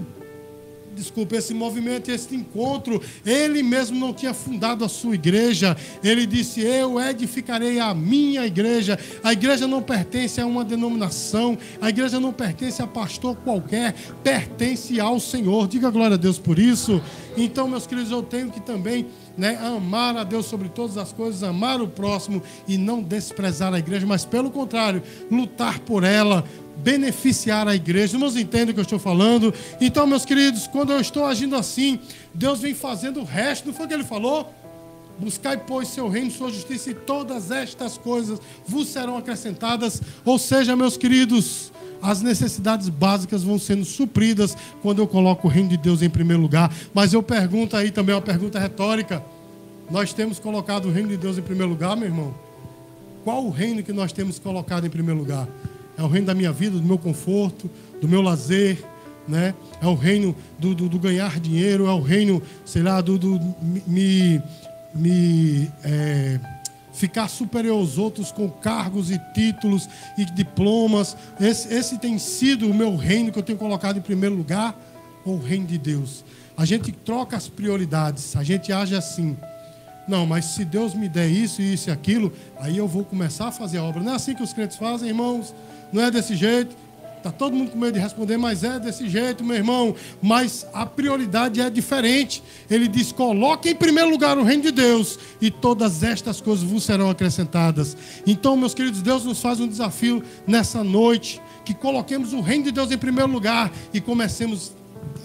desculpe, 1.01 1.37
esse 1.37 1.53
movimento, 1.53 2.11
esse 2.11 2.35
encontro, 2.35 3.01
ele 3.25 3.63
mesmo 3.63 3.99
não 3.99 4.13
tinha 4.13 4.33
fundado 4.33 4.85
a 4.85 4.89
sua 4.89 5.15
igreja. 5.15 5.77
Ele 6.03 6.27
disse: 6.27 6.61
Eu 6.61 7.01
edificarei 7.01 7.81
a 7.81 7.93
minha 7.95 8.47
igreja. 8.47 8.99
A 9.23 9.33
igreja 9.33 9.67
não 9.67 9.83
pertence 9.83 10.41
a 10.41 10.47
uma 10.47 10.65
denominação, 10.65 11.59
a 11.81 11.89
igreja 11.89 12.21
não 12.21 12.33
pertence 12.33 12.83
a 12.83 12.87
pastor 12.87 13.37
qualquer, 13.37 13.95
pertence 14.23 15.01
ao 15.01 15.19
Senhor. 15.19 15.67
Diga 15.67 15.91
glória 15.91 16.15
a 16.15 16.19
Deus 16.19 16.39
por 16.39 16.59
isso. 16.59 17.03
Então, 17.37 17.69
meus 17.69 17.87
queridos, 17.87 18.11
eu 18.11 18.23
tenho 18.23 18.51
que 18.51 18.61
também 18.61 19.07
né, 19.37 19.57
amar 19.57 20.17
a 20.17 20.25
Deus 20.25 20.47
sobre 20.47 20.69
todas 20.69 20.99
as 20.99 21.13
coisas, 21.13 21.43
amar 21.43 21.81
o 21.81 21.89
próximo 21.89 22.43
e 22.69 22.77
não 22.77 23.03
desprezar 23.03 23.73
a 23.73 23.79
igreja, 23.79 24.07
mas 24.07 24.25
pelo 24.25 24.51
contrário, 24.51 25.03
lutar 25.31 25.79
por 25.81 26.05
ela, 26.05 26.45
beneficiar 26.83 27.69
a 27.69 27.75
igreja. 27.75 28.17
Irmãos, 28.17 28.37
entendem 28.37 28.71
o 28.71 28.75
que 28.75 28.81
eu 28.81 28.85
estou 28.85 28.99
falando? 28.99 29.53
Então, 29.81 30.07
meus 30.07 30.25
queridos, 30.25 30.67
quando 30.67 30.93
eu 30.93 31.01
estou 31.01 31.25
agindo 31.25 31.57
assim, 31.57 32.01
Deus 32.35 32.61
vem 32.61 32.75
fazendo 32.75 33.21
o 33.21 33.25
resto. 33.25 33.67
Não 33.67 33.75
foi 33.75 33.87
o 33.87 33.89
que 33.89 33.95
ele 33.95 34.05
falou? 34.05 34.53
Buscai, 35.19 35.59
pois, 35.59 35.89
seu 35.89 36.09
reino, 36.09 36.31
sua 36.31 36.51
justiça, 36.51 36.91
e 36.91 36.95
todas 36.95 37.51
estas 37.51 37.99
coisas 37.99 38.41
vos 38.67 38.89
serão 38.89 39.19
acrescentadas. 39.19 40.01
Ou 40.25 40.39
seja, 40.39 40.75
meus 40.75 40.97
queridos, 40.97 41.71
as 42.01 42.23
necessidades 42.23 42.89
básicas 42.89 43.43
vão 43.43 43.59
sendo 43.59 43.85
supridas 43.85 44.57
quando 44.81 45.01
eu 45.01 45.07
coloco 45.07 45.47
o 45.47 45.51
reino 45.51 45.69
de 45.69 45.77
Deus 45.77 46.01
em 46.01 46.09
primeiro 46.09 46.41
lugar. 46.41 46.73
Mas 46.95 47.13
eu 47.13 47.23
pergunto 47.23 47.77
aí 47.77 47.91
também 47.91 48.15
uma 48.15 48.23
pergunta 48.23 48.59
retórica. 48.59 49.23
Nós 49.91 50.15
temos 50.15 50.39
colocado 50.39 50.87
o 50.87 50.93
reino 50.93 51.09
de 51.09 51.19
Deus 51.19 51.37
em 51.37 51.43
primeiro 51.43 51.71
lugar, 51.71 51.97
meu 51.97 52.07
irmão? 52.07 52.35
Qual 53.23 53.45
o 53.45 53.51
reino 53.51 53.83
que 53.83 53.93
nós 53.93 54.13
temos 54.13 54.39
colocado 54.39 54.87
em 54.87 54.91
primeiro 54.91 55.21
lugar? 55.21 55.47
É 56.01 56.03
o 56.03 56.09
reino 56.09 56.27
da 56.27 56.35
minha 56.35 56.51
vida, 56.51 56.79
do 56.79 56.83
meu 56.83 56.97
conforto, 56.97 57.71
do 58.01 58.09
meu 58.09 58.23
lazer, 58.23 58.83
né? 59.29 59.55
É 59.83 59.87
o 59.87 59.95
reino 59.95 60.35
do, 60.59 60.75
do, 60.75 60.89
do 60.89 60.99
ganhar 60.99 61.39
dinheiro, 61.39 61.87
é 61.87 61.93
o 61.93 62.01
reino, 62.01 62.43
sei 62.65 62.83
lá, 62.83 63.03
do, 63.03 63.19
do 63.19 63.39
me, 63.87 64.41
me 64.95 65.71
é, 65.85 66.41
ficar 66.95 67.29
superior 67.29 67.77
aos 67.77 67.99
outros 67.99 68.33
com 68.33 68.49
cargos 68.49 69.11
e 69.11 69.21
títulos 69.35 69.91
e 70.17 70.25
diplomas. 70.25 71.15
Esse, 71.39 71.73
esse 71.73 71.99
tem 71.99 72.19
sido 72.19 72.71
o 72.71 72.75
meu 72.75 72.97
reino 72.97 73.31
que 73.31 73.39
eu 73.39 73.43
tenho 73.43 73.59
colocado 73.59 73.99
em 73.99 74.03
primeiro 74.03 74.35
lugar, 74.35 74.75
ou 75.23 75.35
o 75.35 75.43
reino 75.43 75.67
de 75.67 75.77
Deus? 75.77 76.25
A 76.57 76.65
gente 76.65 76.93
troca 76.93 77.37
as 77.37 77.47
prioridades, 77.47 78.35
a 78.37 78.43
gente 78.43 78.73
age 78.73 78.97
assim. 78.97 79.37
Não, 80.09 80.25
mas 80.25 80.47
se 80.47 80.65
Deus 80.65 80.95
me 80.95 81.11
der 81.11 81.29
isso, 81.29 81.61
isso 81.61 81.91
e 81.91 81.93
aquilo, 81.93 82.33
aí 82.59 82.79
eu 82.79 82.89
vou 82.89 83.05
começar 83.05 83.49
a 83.49 83.53
fazer 83.53 83.79
a 83.79 83.85
obra. 83.85 84.03
Não 84.03 84.13
é 84.13 84.17
assim 84.17 84.35
que 84.35 84.43
os 84.43 84.53
crentes 84.55 84.79
fazem, 84.79 85.09
irmãos? 85.09 85.55
Não 85.93 86.03
é 86.03 86.11
desse 86.11 86.35
jeito. 86.37 86.77
Está 87.21 87.31
todo 87.31 87.55
mundo 87.55 87.71
com 87.71 87.79
medo 87.79 87.93
de 87.93 88.01
responder, 88.01 88.39
mas 88.39 88.65
é 88.65 88.81
desse 88.81 89.07
jeito, 89.07 89.45
meu 89.45 89.55
irmão. 89.55 89.95
Mas 90.23 90.67
a 90.73 90.87
prioridade 90.87 91.61
é 91.61 91.69
diferente. 91.69 92.43
Ele 92.71 92.89
diz: 92.89 93.13
coloque 93.13 93.69
em 93.69 93.75
primeiro 93.75 94.09
lugar 94.09 94.39
o 94.39 94.43
reino 94.43 94.63
de 94.63 94.71
Deus, 94.71 95.19
e 95.39 95.51
todas 95.51 96.03
estas 96.03 96.41
coisas 96.41 96.65
vos 96.65 96.83
serão 96.83 97.11
acrescentadas. 97.11 97.95
Então, 98.27 98.57
meus 98.57 98.73
queridos, 98.73 99.03
Deus 99.03 99.25
nos 99.27 99.39
faz 99.39 99.61
um 99.61 99.69
desafio 99.69 100.23
nessa 100.47 100.83
noite: 100.83 101.43
que 101.63 101.75
coloquemos 101.75 102.33
o 102.33 102.41
reino 102.41 102.65
de 102.65 102.73
Deus 102.73 102.91
em 102.91 102.97
primeiro 102.97 103.31
lugar 103.31 103.71
e 103.93 104.01
comecemos 104.01 104.73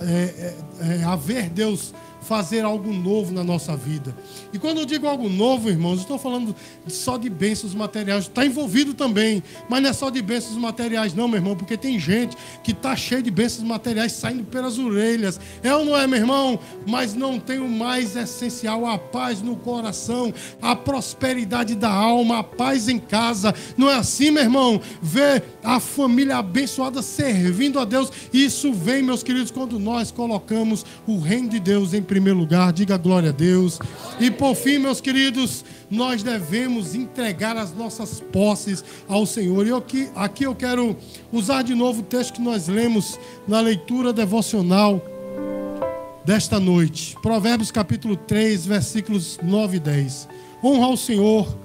é, 0.01 0.53
é, 0.81 0.99
é, 0.99 1.03
a 1.05 1.15
ver 1.15 1.49
Deus 1.49 1.93
fazer 2.27 2.65
algo 2.65 2.91
novo 2.91 3.31
na 3.31 3.43
nossa 3.43 3.75
vida. 3.75 4.15
E 4.51 4.57
quando 4.57 4.79
eu 4.79 4.85
digo 4.85 5.07
algo 5.07 5.29
novo, 5.29 5.69
irmãos, 5.69 5.99
estou 5.99 6.17
falando 6.17 6.55
só 6.87 7.17
de 7.17 7.29
bênçãos 7.29 7.75
materiais. 7.75 8.23
Está 8.23 8.45
envolvido 8.45 8.93
também, 8.93 9.43
mas 9.69 9.81
não 9.81 9.89
é 9.89 9.93
só 9.93 10.09
de 10.09 10.21
bênçãos 10.21 10.57
materiais, 10.57 11.13
não, 11.13 11.27
meu 11.27 11.37
irmão, 11.37 11.55
porque 11.55 11.77
tem 11.77 11.99
gente 11.99 12.35
que 12.63 12.71
está 12.71 12.95
cheio 12.95 13.21
de 13.21 13.29
bênçãos 13.29 13.67
materiais 13.67 14.11
saindo 14.13 14.43
pelas 14.43 14.79
orelhas. 14.79 15.39
É 15.61 15.73
ou 15.73 15.85
não 15.85 15.95
é, 15.95 16.07
meu 16.07 16.19
irmão? 16.19 16.59
Mas 16.87 17.13
não 17.13 17.39
tem 17.39 17.59
o 17.59 17.69
mais 17.69 18.15
essencial: 18.15 18.87
a 18.87 18.97
paz 18.97 19.41
no 19.41 19.55
coração, 19.55 20.33
a 20.61 20.75
prosperidade 20.75 21.75
da 21.75 21.91
alma, 21.91 22.39
a 22.39 22.43
paz 22.43 22.89
em 22.89 22.97
casa. 22.97 23.53
Não 23.77 23.89
é 23.89 23.95
assim, 23.95 24.31
meu 24.31 24.43
irmão? 24.43 24.81
Ver 25.01 25.43
a 25.63 25.79
família 25.79 26.37
abençoada 26.37 27.03
servindo 27.03 27.79
a 27.79 27.85
Deus. 27.85 28.11
Isso 28.33 28.73
vem, 28.73 29.03
meus 29.03 29.21
queridos, 29.21 29.51
quando 29.51 29.77
nós 29.77 30.09
colocamos 30.09 30.83
o 31.05 31.19
reino 31.19 31.49
de 31.49 31.59
Deus 31.59 31.93
em 31.93 32.01
primeiro 32.01 32.14
lugar. 32.19 32.73
Diga 32.73 32.97
glória 32.97 33.29
a 33.29 33.33
Deus. 33.33 33.79
E 34.19 34.29
por 34.31 34.55
fim, 34.55 34.77
meus 34.77 35.01
queridos, 35.01 35.63
nós 35.89 36.23
devemos 36.23 36.95
entregar 36.95 37.57
as 37.57 37.73
nossas 37.73 38.19
posses 38.19 38.83
ao 39.07 39.25
Senhor. 39.25 39.65
E 39.67 39.71
aqui, 39.71 40.09
aqui 40.15 40.43
eu 40.45 40.55
quero 40.55 40.95
usar 41.31 41.61
de 41.61 41.75
novo 41.75 42.01
o 42.01 42.03
texto 42.03 42.35
que 42.35 42.41
nós 42.41 42.67
lemos 42.67 43.19
na 43.47 43.59
leitura 43.59 44.11
devocional 44.11 45.01
desta 46.25 46.59
noite. 46.59 47.15
Provérbios 47.21 47.71
capítulo 47.71 48.15
3, 48.15 48.65
versículos 48.65 49.39
9 49.43 49.77
e 49.77 49.79
10. 49.79 50.27
Honra 50.63 50.85
ao 50.85 50.97
Senhor 50.97 51.55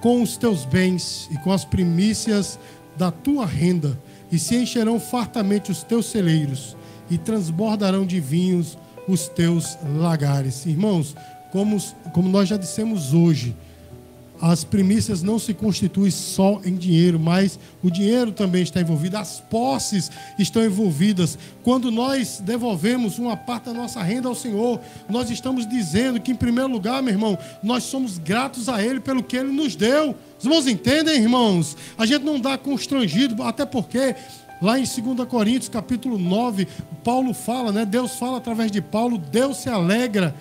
com 0.00 0.22
os 0.22 0.36
teus 0.36 0.64
bens 0.64 1.28
e 1.30 1.38
com 1.38 1.52
as 1.52 1.64
primícias 1.64 2.58
da 2.96 3.10
tua 3.10 3.46
renda, 3.46 3.98
e 4.30 4.38
se 4.38 4.56
encherão 4.56 4.98
fartamente 4.98 5.70
os 5.70 5.82
teus 5.84 6.06
celeiros, 6.06 6.76
e 7.08 7.16
transbordarão 7.16 8.04
de 8.04 8.20
vinhos 8.20 8.76
os 9.08 9.28
teus 9.28 9.76
lagares. 9.96 10.66
Irmãos, 10.66 11.16
como, 11.50 11.82
como 12.12 12.28
nós 12.28 12.48
já 12.48 12.56
dissemos 12.56 13.14
hoje, 13.14 13.56
as 14.40 14.62
primícias 14.62 15.20
não 15.20 15.38
se 15.38 15.52
constituem 15.52 16.10
só 16.10 16.60
em 16.64 16.76
dinheiro, 16.76 17.18
mas 17.18 17.58
o 17.82 17.90
dinheiro 17.90 18.30
também 18.30 18.62
está 18.62 18.80
envolvido, 18.80 19.16
as 19.16 19.40
posses 19.40 20.10
estão 20.38 20.64
envolvidas. 20.64 21.36
Quando 21.62 21.90
nós 21.90 22.40
devolvemos 22.40 23.18
uma 23.18 23.36
parte 23.36 23.64
da 23.64 23.74
nossa 23.74 24.00
renda 24.00 24.28
ao 24.28 24.34
Senhor, 24.34 24.80
nós 25.08 25.28
estamos 25.30 25.68
dizendo 25.68 26.20
que, 26.20 26.30
em 26.30 26.36
primeiro 26.36 26.70
lugar, 26.70 27.02
meu 27.02 27.12
irmão, 27.12 27.36
nós 27.62 27.82
somos 27.84 28.18
gratos 28.18 28.68
a 28.68 28.82
Ele 28.82 29.00
pelo 29.00 29.24
que 29.24 29.36
Ele 29.36 29.50
nos 29.50 29.74
deu. 29.74 30.14
Os 30.38 30.44
irmãos 30.44 30.68
entendem, 30.68 31.16
irmãos? 31.16 31.76
A 31.96 32.06
gente 32.06 32.24
não 32.24 32.38
dá 32.38 32.56
constrangido, 32.56 33.42
até 33.42 33.66
porque 33.66 34.14
Lá 34.60 34.78
em 34.78 34.84
2 34.84 35.28
Coríntios, 35.28 35.68
capítulo 35.68 36.18
9, 36.18 36.66
Paulo 37.04 37.32
fala, 37.32 37.70
né? 37.70 37.84
Deus 37.84 38.16
fala 38.16 38.38
através 38.38 38.70
de 38.70 38.80
Paulo, 38.80 39.16
Deus 39.16 39.58
se 39.58 39.68
alegra 39.68 40.34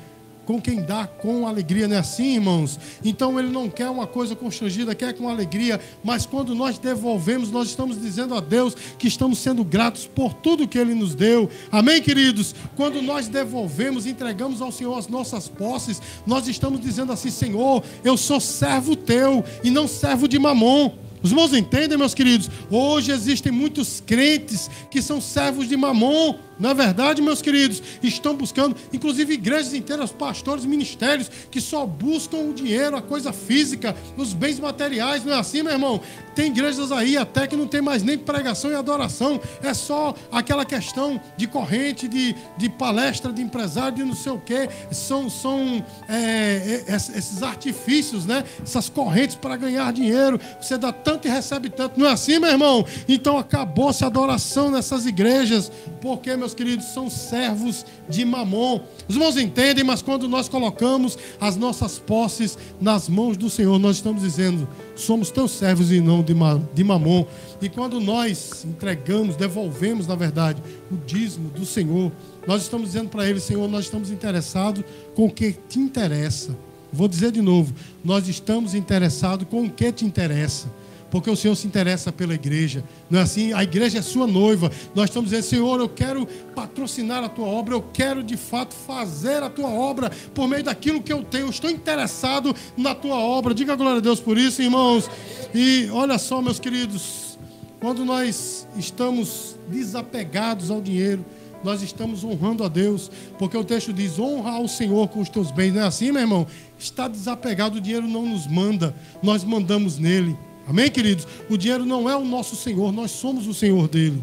com 0.48 0.62
quem 0.62 0.82
dá 0.82 1.06
com 1.06 1.46
alegria, 1.46 1.90
não 1.90 1.98
é 1.98 2.00
assim, 2.00 2.36
irmãos? 2.36 2.80
Então 3.04 3.38
ele 3.38 3.50
não 3.50 3.70
quer 3.70 3.90
uma 3.90 4.08
coisa 4.08 4.34
constrangida, 4.34 4.96
quer 4.96 5.14
com 5.14 5.28
alegria, 5.28 5.80
mas 6.02 6.26
quando 6.26 6.56
nós 6.56 6.80
devolvemos, 6.80 7.52
nós 7.52 7.68
estamos 7.68 8.02
dizendo 8.02 8.34
a 8.34 8.40
Deus 8.40 8.74
que 8.98 9.10
estamos 9.10 9.40
sendo 9.40 9.62
gratos 9.64 10.08
por 10.08 10.34
tudo 10.34 10.68
que 10.68 10.80
ele 10.80 10.96
nos 10.96 11.14
deu. 11.14 11.50
Amém, 11.70 12.02
queridos? 12.02 12.56
Quando 12.78 13.02
nós 13.02 13.28
devolvemos, 13.28 14.06
entregamos 14.06 14.62
ao 14.62 14.72
Senhor 14.72 14.98
as 14.98 15.10
nossas 15.10 15.50
posses, 15.50 16.02
nós 16.26 16.48
estamos 16.48 16.80
dizendo 16.80 17.12
assim: 17.12 17.30
Senhor, 17.30 17.84
eu 18.02 18.16
sou 18.16 18.40
servo 18.40 18.96
teu 18.96 19.44
e 19.66 19.70
não 19.70 19.86
servo 19.86 20.30
de 20.30 20.40
mamon. 20.40 21.07
Os 21.28 21.32
irmãos 21.32 21.54
entendem, 21.54 21.98
meus 21.98 22.14
queridos? 22.14 22.50
Hoje 22.72 23.12
existem 23.12 23.52
muitos 23.52 24.00
crentes 24.00 24.70
que 24.90 25.02
são 25.02 25.20
servos 25.20 25.68
de 25.68 25.76
mamon. 25.76 26.36
Na 26.60 26.74
verdade, 26.74 27.22
meus 27.22 27.42
queridos, 27.42 27.82
estão 28.02 28.36
buscando, 28.36 28.76
inclusive 28.92 29.34
igrejas 29.34 29.74
inteiras, 29.74 30.12
pastores, 30.12 30.66
ministérios, 30.66 31.30
que 31.52 31.62
só 31.62 31.86
buscam 31.86 32.38
o 32.38 32.54
dinheiro, 32.54 32.98
a 32.98 33.02
coisa 33.02 33.32
física, 33.32 33.96
os 34.16 34.34
bens 34.34 34.60
materiais, 34.60 35.24
não 35.24 35.34
é 35.34 35.40
assim, 35.40 35.62
meu 35.62 35.74
irmão? 35.74 36.02
Tem 36.36 36.48
igrejas 36.48 36.92
aí 36.92 37.18
até 37.18 37.48
que 37.48 37.56
não 37.56 37.68
tem 37.68 37.82
mais 37.82 38.04
nem 38.04 38.18
pregação 38.18 38.72
e 38.72 38.76
adoração, 38.76 39.40
é 39.62 39.74
só 39.74 40.16
aquela 40.32 40.66
questão 40.66 41.20
de 41.36 41.48
corrente, 41.48 42.08
de, 42.08 42.36
de 42.58 42.70
palestra, 42.70 43.32
de 43.32 43.42
empresário, 43.42 43.98
de 43.98 44.04
não 44.04 44.16
sei 44.16 44.32
o 44.32 44.40
quê. 44.40 44.70
São, 44.92 45.30
são 45.30 45.84
é, 46.08 46.84
é 46.88 46.96
esses 46.96 47.42
artifícios, 47.42 48.26
né? 48.26 48.44
Essas 48.62 48.90
correntes 48.90 49.36
para 49.36 49.56
ganhar 49.56 49.92
dinheiro. 49.92 50.40
Você 50.62 50.78
dá 50.78 50.92
tanto 50.92 51.28
e 51.28 51.32
recebe 51.32 51.70
tanto, 51.70 52.00
não 52.00 52.08
é 52.08 52.12
assim, 52.12 52.40
meu 52.40 52.50
irmão? 52.50 52.86
Então 53.08 53.38
acabou-se 53.38 54.04
a 54.04 54.08
adoração 54.08 54.70
nessas 54.70 55.06
igrejas, 55.06 55.72
porque, 56.02 56.36
meu 56.36 56.47
meus 56.48 56.54
queridos, 56.54 56.86
são 56.88 57.10
servos 57.10 57.86
de 58.08 58.24
mamon. 58.24 58.80
Os 59.08 59.16
irmãos 59.16 59.38
entendem, 59.38 59.84
mas 59.84 60.02
quando 60.02 60.28
nós 60.28 60.48
colocamos 60.48 61.18
as 61.42 61.58
nossas 61.58 62.00
posses 62.00 62.58
nas 62.80 63.10
mãos 63.10 63.36
do 63.36 63.50
Senhor, 63.50 63.78
nós 63.78 63.98
estamos 63.98 64.22
dizendo: 64.22 64.68
somos 64.96 65.30
teus 65.30 65.52
servos 65.52 65.92
e 65.92 66.00
não 66.00 66.24
de, 66.24 66.34
ma 66.34 66.62
de 66.74 66.84
mamon. 66.84 67.26
E 67.62 67.68
quando 67.68 68.00
nós 68.00 68.64
entregamos, 68.64 69.36
devolvemos, 69.36 70.08
na 70.08 70.16
verdade, 70.16 70.62
o 70.90 70.96
dízimo 71.06 71.50
do 71.50 71.66
Senhor, 71.66 72.12
nós 72.48 72.62
estamos 72.62 72.88
dizendo 72.88 73.10
para 73.10 73.28
Ele: 73.28 73.40
Senhor, 73.40 73.68
nós 73.68 73.86
estamos 73.86 74.10
interessados 74.10 74.84
com 75.16 75.26
o 75.26 75.32
que 75.32 75.54
te 75.68 75.80
interessa. 75.80 76.56
Vou 76.94 77.10
dizer 77.10 77.32
de 77.32 77.42
novo: 77.42 77.74
nós 78.06 78.30
estamos 78.30 78.74
interessados 78.74 79.46
com 79.50 79.64
o 79.64 79.70
que 79.70 79.92
te 79.92 80.06
interessa 80.06 80.68
porque 81.10 81.30
o 81.30 81.36
Senhor 81.36 81.56
se 81.56 81.66
interessa 81.68 82.12
pela 82.12 82.34
igreja. 82.34 82.84
Não 83.10 83.20
é 83.20 83.24
assim? 83.24 83.54
A 83.54 83.64
igreja 83.64 84.00
é 84.00 84.02
sua 84.02 84.28
noiva. 84.28 84.72
Nós 84.94 85.10
estamos 85.10 85.30
dizendo, 85.30 85.44
Senhor, 85.44 85.80
eu 85.80 85.90
quero 85.90 86.26
patrocinar 86.56 87.24
a 87.24 87.30
tua 87.30 87.48
obra, 87.48 87.76
eu 87.76 87.82
quero 87.82 88.24
de 88.24 88.36
fato 88.36 88.74
fazer 88.74 89.42
a 89.42 89.50
tua 89.50 89.70
obra 89.70 90.12
por 90.34 90.48
meio 90.48 90.64
daquilo 90.64 91.02
que 91.02 91.14
eu 91.14 91.24
tenho. 91.24 91.46
Eu 91.46 91.50
estou 91.50 91.70
interessado 91.70 92.56
na 92.76 92.94
tua 92.94 93.18
obra. 93.18 93.54
Diga 93.54 93.76
glória 93.76 94.00
a 94.00 94.02
Deus 94.02 94.20
por 94.20 94.38
isso, 94.38 94.62
irmãos. 94.62 95.10
E 95.54 95.90
olha 95.92 96.18
só, 96.18 96.42
meus 96.42 96.60
queridos, 96.60 97.38
quando 97.80 98.04
nós 98.04 98.68
estamos 98.76 99.56
desapegados 99.70 100.70
ao 100.70 100.82
dinheiro, 100.82 101.26
nós 101.64 101.82
estamos 101.82 102.24
honrando 102.24 102.64
a 102.64 102.68
Deus, 102.68 103.10
porque 103.38 103.58
o 103.58 103.64
texto 103.64 103.92
diz: 103.92 104.20
honra 104.20 104.52
ao 104.52 104.68
Senhor 104.68 105.08
com 105.08 105.20
os 105.20 105.30
teus 105.30 105.52
bens. 105.52 105.74
Não 105.74 105.82
é 105.82 105.86
assim, 105.86 106.12
meu 106.12 106.22
irmão? 106.22 106.48
Está 106.78 107.08
desapegado, 107.08 107.78
o 107.78 107.82
dinheiro 107.82 108.08
não 108.08 108.26
nos 108.26 108.48
manda, 108.48 108.96
nós 109.22 109.44
mandamos 109.44 109.98
nele. 109.98 110.38
Amém, 110.68 110.92
queridos? 110.92 111.26
O 111.50 111.58
dinheiro 111.58 111.86
não 111.86 112.10
é 112.10 112.16
o 112.16 112.26
nosso 112.26 112.56
Senhor, 112.56 112.92
nós 112.92 113.12
somos 113.12 113.48
o 113.48 113.54
Senhor 113.54 113.88
dele. 113.88 114.22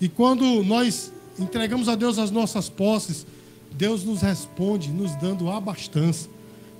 E 0.00 0.08
quando 0.08 0.62
nós 0.62 1.12
entregamos 1.38 1.88
a 1.88 1.96
Deus 1.96 2.18
as 2.18 2.30
nossas 2.30 2.68
posses, 2.68 3.26
Deus 3.72 4.04
nos 4.04 4.22
responde, 4.22 4.90
nos 4.90 5.16
dando 5.16 5.50
abastança. 5.50 6.28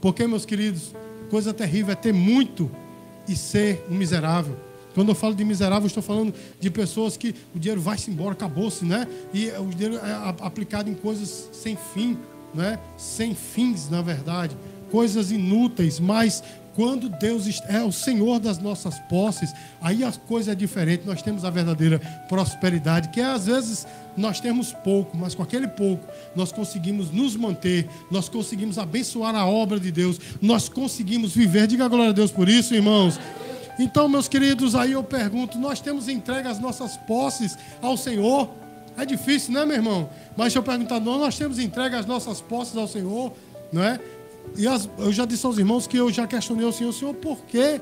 Porque, 0.00 0.26
meus 0.26 0.44
queridos, 0.44 0.94
coisa 1.30 1.52
terrível 1.52 1.92
é 1.92 1.96
ter 1.96 2.12
muito 2.12 2.70
e 3.28 3.34
ser 3.34 3.84
um 3.90 3.94
miserável. 3.94 4.56
Quando 4.94 5.08
eu 5.08 5.14
falo 5.14 5.34
de 5.34 5.44
miserável, 5.44 5.86
estou 5.86 6.02
falando 6.02 6.34
de 6.60 6.70
pessoas 6.70 7.16
que 7.16 7.34
o 7.54 7.58
dinheiro 7.58 7.80
vai-se 7.80 8.10
embora, 8.10 8.32
acabou-se, 8.32 8.84
né? 8.84 9.08
E 9.32 9.48
o 9.50 9.66
dinheiro 9.66 9.96
é 9.96 10.34
aplicado 10.40 10.90
em 10.90 10.94
coisas 10.94 11.48
sem 11.52 11.76
fim, 11.94 12.18
né? 12.54 12.78
Sem 12.96 13.34
fins, 13.34 13.88
na 13.88 14.02
verdade. 14.02 14.56
Coisas 14.90 15.32
inúteis, 15.32 15.98
mas 15.98 16.44
quando 16.74 17.08
Deus 17.08 17.62
é 17.68 17.82
o 17.82 17.92
Senhor 17.92 18.38
das 18.38 18.58
nossas 18.58 18.98
posses, 19.00 19.52
aí 19.80 20.02
a 20.02 20.12
coisa 20.12 20.52
é 20.52 20.54
diferente. 20.54 21.04
Nós 21.06 21.22
temos 21.22 21.44
a 21.44 21.50
verdadeira 21.50 21.98
prosperidade, 22.28 23.08
que 23.08 23.20
é, 23.20 23.24
às 23.24 23.46
vezes 23.46 23.86
nós 24.16 24.40
temos 24.40 24.72
pouco, 24.72 25.16
mas 25.16 25.34
com 25.34 25.42
aquele 25.42 25.68
pouco 25.68 26.06
nós 26.34 26.52
conseguimos 26.52 27.10
nos 27.10 27.36
manter, 27.36 27.88
nós 28.10 28.28
conseguimos 28.28 28.78
abençoar 28.78 29.34
a 29.34 29.46
obra 29.46 29.78
de 29.78 29.90
Deus, 29.90 30.18
nós 30.40 30.68
conseguimos 30.68 31.34
viver. 31.34 31.66
Diga 31.66 31.88
glória 31.88 32.10
a 32.10 32.14
Deus 32.14 32.30
por 32.30 32.48
isso, 32.48 32.74
irmãos. 32.74 33.18
Então, 33.78 34.08
meus 34.08 34.28
queridos, 34.28 34.74
aí 34.74 34.92
eu 34.92 35.02
pergunto: 35.02 35.58
nós 35.58 35.80
temos 35.80 36.08
entregue 36.08 36.48
as 36.48 36.58
nossas 36.58 36.96
posses 36.96 37.56
ao 37.80 37.96
Senhor? 37.96 38.50
É 38.96 39.04
difícil, 39.06 39.54
né, 39.54 39.64
meu 39.64 39.76
irmão? 39.76 40.10
Mas 40.36 40.46
deixa 40.46 40.58
eu 40.58 40.62
perguntar: 40.62 41.00
não, 41.00 41.18
nós 41.18 41.36
temos 41.36 41.58
entregue 41.58 41.96
as 41.96 42.06
nossas 42.06 42.40
posses 42.40 42.76
ao 42.76 42.86
Senhor, 42.86 43.32
não 43.72 43.82
é? 43.82 43.98
E 44.56 44.66
as, 44.66 44.88
eu 44.98 45.12
já 45.12 45.24
disse 45.24 45.44
aos 45.46 45.58
irmãos 45.58 45.86
que 45.86 45.96
eu 45.96 46.10
já 46.10 46.26
questionei 46.26 46.66
o 46.66 46.72
Senhor, 46.72 46.92
Senhor, 46.92 47.14
por 47.14 47.38
que 47.46 47.80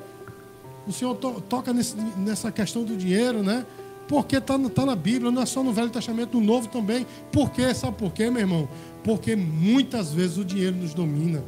o 0.86 0.92
Senhor 0.92 1.14
to, 1.16 1.40
toca 1.48 1.72
nesse, 1.72 1.96
nessa 2.16 2.50
questão 2.52 2.84
do 2.84 2.96
dinheiro, 2.96 3.42
né? 3.42 3.66
Porque 4.08 4.36
está 4.36 4.58
tá 4.58 4.84
na 4.84 4.96
Bíblia, 4.96 5.30
não 5.30 5.42
é 5.42 5.46
só 5.46 5.62
no 5.62 5.72
Velho 5.72 5.90
Testamento, 5.90 6.38
no 6.38 6.44
Novo 6.44 6.68
também. 6.68 7.06
Por 7.30 7.50
quê? 7.50 7.72
Sabe 7.74 7.96
por 7.96 8.12
quê, 8.12 8.28
meu 8.28 8.40
irmão? 8.40 8.68
Porque 9.04 9.36
muitas 9.36 10.12
vezes 10.12 10.36
o 10.36 10.44
dinheiro 10.44 10.76
nos 10.76 10.92
domina. 10.94 11.44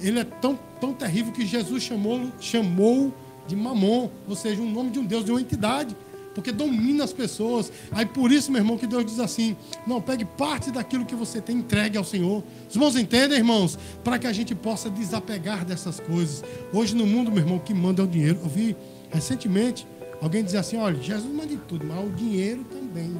Ele 0.00 0.20
é 0.20 0.24
tão, 0.24 0.58
tão 0.80 0.92
terrível 0.92 1.32
que 1.32 1.46
Jesus 1.46 1.82
chamou, 1.82 2.20
chamou 2.40 3.14
de 3.46 3.56
mamon, 3.56 4.10
ou 4.28 4.36
seja, 4.36 4.60
um 4.60 4.70
nome 4.70 4.90
de 4.90 4.98
um 4.98 5.04
Deus, 5.04 5.24
de 5.24 5.30
uma 5.30 5.40
entidade 5.40 5.96
porque 6.34 6.52
domina 6.52 7.04
as 7.04 7.12
pessoas. 7.12 7.72
Aí 7.90 8.06
por 8.06 8.32
isso, 8.32 8.50
meu 8.50 8.60
irmão, 8.60 8.78
que 8.78 8.86
Deus 8.86 9.04
diz 9.04 9.18
assim: 9.18 9.56
não, 9.86 10.00
pegue 10.00 10.24
parte 10.24 10.70
daquilo 10.70 11.04
que 11.04 11.14
você 11.14 11.40
tem 11.40 11.58
entregue 11.58 11.96
ao 11.96 12.04
Senhor. 12.04 12.42
Os 12.68 12.74
irmãos 12.74 12.96
entendem, 12.96 13.38
irmãos? 13.38 13.78
Para 14.02 14.18
que 14.18 14.26
a 14.26 14.32
gente 14.32 14.54
possa 14.54 14.90
desapegar 14.90 15.64
dessas 15.64 16.00
coisas. 16.00 16.42
Hoje 16.72 16.94
no 16.94 17.06
mundo, 17.06 17.30
meu 17.30 17.40
irmão, 17.40 17.58
que 17.58 17.74
manda 17.74 18.02
é 18.02 18.04
o 18.04 18.08
dinheiro. 18.08 18.40
Eu 18.42 18.48
vi 18.48 18.76
recentemente 19.10 19.86
Alguém 20.22 20.44
diz 20.44 20.54
assim, 20.54 20.76
olha, 20.76 21.02
Jesus 21.02 21.28
manda 21.34 21.48
de 21.48 21.56
tudo, 21.56 21.84
mas 21.84 22.06
o 22.06 22.08
dinheiro 22.10 22.64
também. 22.70 23.12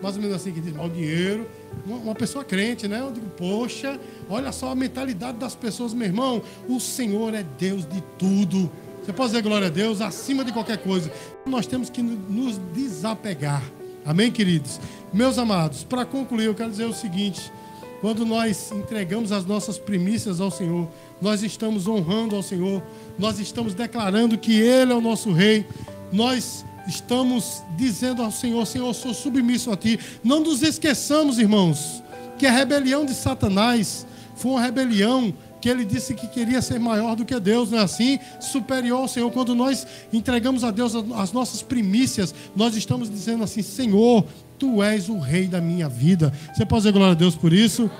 Mais 0.00 0.14
ou 0.14 0.22
menos 0.22 0.36
assim 0.36 0.52
que 0.52 0.60
diz, 0.60 0.72
mas 0.72 0.86
o 0.86 0.88
dinheiro. 0.88 1.50
Uma 1.84 2.14
pessoa 2.14 2.44
crente, 2.44 2.86
né? 2.86 3.00
Eu 3.00 3.10
digo, 3.10 3.26
poxa, 3.30 3.98
olha 4.30 4.52
só 4.52 4.70
a 4.70 4.74
mentalidade 4.76 5.36
das 5.36 5.56
pessoas, 5.56 5.92
meu 5.92 6.06
irmão. 6.06 6.40
O 6.68 6.78
Senhor 6.78 7.34
é 7.34 7.42
Deus 7.42 7.84
de 7.84 8.00
tudo. 8.16 8.70
Você 9.04 9.12
pode 9.12 9.32
dizer 9.32 9.42
glória 9.42 9.66
a 9.66 9.70
Deus 9.70 10.00
acima 10.00 10.42
de 10.42 10.50
qualquer 10.50 10.78
coisa. 10.78 11.12
Nós 11.44 11.66
temos 11.66 11.90
que 11.90 12.02
nos 12.02 12.58
desapegar. 12.72 13.62
Amém, 14.02 14.32
queridos? 14.32 14.80
Meus 15.12 15.36
amados, 15.36 15.84
para 15.84 16.06
concluir, 16.06 16.46
eu 16.46 16.54
quero 16.54 16.70
dizer 16.70 16.86
o 16.86 16.94
seguinte: 16.94 17.52
quando 18.00 18.24
nós 18.24 18.72
entregamos 18.72 19.30
as 19.30 19.44
nossas 19.44 19.76
primícias 19.76 20.40
ao 20.40 20.50
Senhor, 20.50 20.88
nós 21.20 21.42
estamos 21.42 21.86
honrando 21.86 22.34
ao 22.34 22.42
Senhor, 22.42 22.82
nós 23.18 23.38
estamos 23.38 23.74
declarando 23.74 24.38
que 24.38 24.58
Ele 24.58 24.92
é 24.92 24.96
o 24.96 25.02
nosso 25.02 25.30
Rei, 25.32 25.66
nós 26.10 26.64
estamos 26.88 27.62
dizendo 27.76 28.22
ao 28.22 28.32
Senhor: 28.32 28.64
Senhor, 28.66 28.86
eu 28.86 28.94
sou 28.94 29.12
submisso 29.12 29.70
a 29.70 29.76
Ti. 29.76 30.00
Não 30.22 30.40
nos 30.40 30.62
esqueçamos, 30.62 31.38
irmãos, 31.38 32.02
que 32.38 32.46
a 32.46 32.50
rebelião 32.50 33.04
de 33.04 33.12
Satanás 33.12 34.06
foi 34.34 34.52
uma 34.52 34.62
rebelião 34.62 35.34
que 35.64 35.68
ele 35.70 35.82
disse 35.82 36.12
que 36.12 36.26
queria 36.26 36.60
ser 36.60 36.78
maior 36.78 37.16
do 37.16 37.24
que 37.24 37.40
Deus, 37.40 37.70
não 37.70 37.78
é 37.78 37.82
assim? 37.82 38.18
Superior 38.38 38.98
ao 38.98 39.08
Senhor. 39.08 39.30
Quando 39.30 39.54
nós 39.54 39.86
entregamos 40.12 40.62
a 40.62 40.70
Deus 40.70 40.94
as 40.94 41.32
nossas 41.32 41.62
primícias, 41.62 42.34
nós 42.54 42.76
estamos 42.76 43.08
dizendo 43.08 43.42
assim: 43.42 43.62
Senhor, 43.62 44.26
tu 44.58 44.82
és 44.82 45.08
o 45.08 45.18
rei 45.18 45.46
da 45.46 45.62
minha 45.62 45.88
vida. 45.88 46.30
Você 46.52 46.66
pode 46.66 46.82
dizer 46.82 46.92
glória 46.92 47.12
a 47.12 47.14
Deus 47.14 47.34
por 47.34 47.50
isso? 47.50 47.90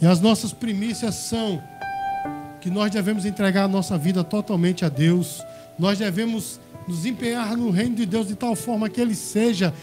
E 0.00 0.06
as 0.06 0.20
nossas 0.20 0.52
primícias 0.52 1.16
são 1.16 1.60
que 2.60 2.70
nós 2.70 2.92
devemos 2.92 3.26
entregar 3.26 3.64
a 3.64 3.68
nossa 3.68 3.98
vida 3.98 4.22
totalmente 4.22 4.84
a 4.84 4.88
Deus. 4.88 5.42
Nós 5.76 5.98
devemos 5.98 6.60
nos 6.86 7.04
empenhar 7.04 7.56
no 7.56 7.70
reino 7.70 7.96
de 7.96 8.06
Deus 8.06 8.28
de 8.28 8.36
tal 8.36 8.54
forma 8.54 8.88
que 8.88 9.00
Ele 9.00 9.16
seja 9.16 9.74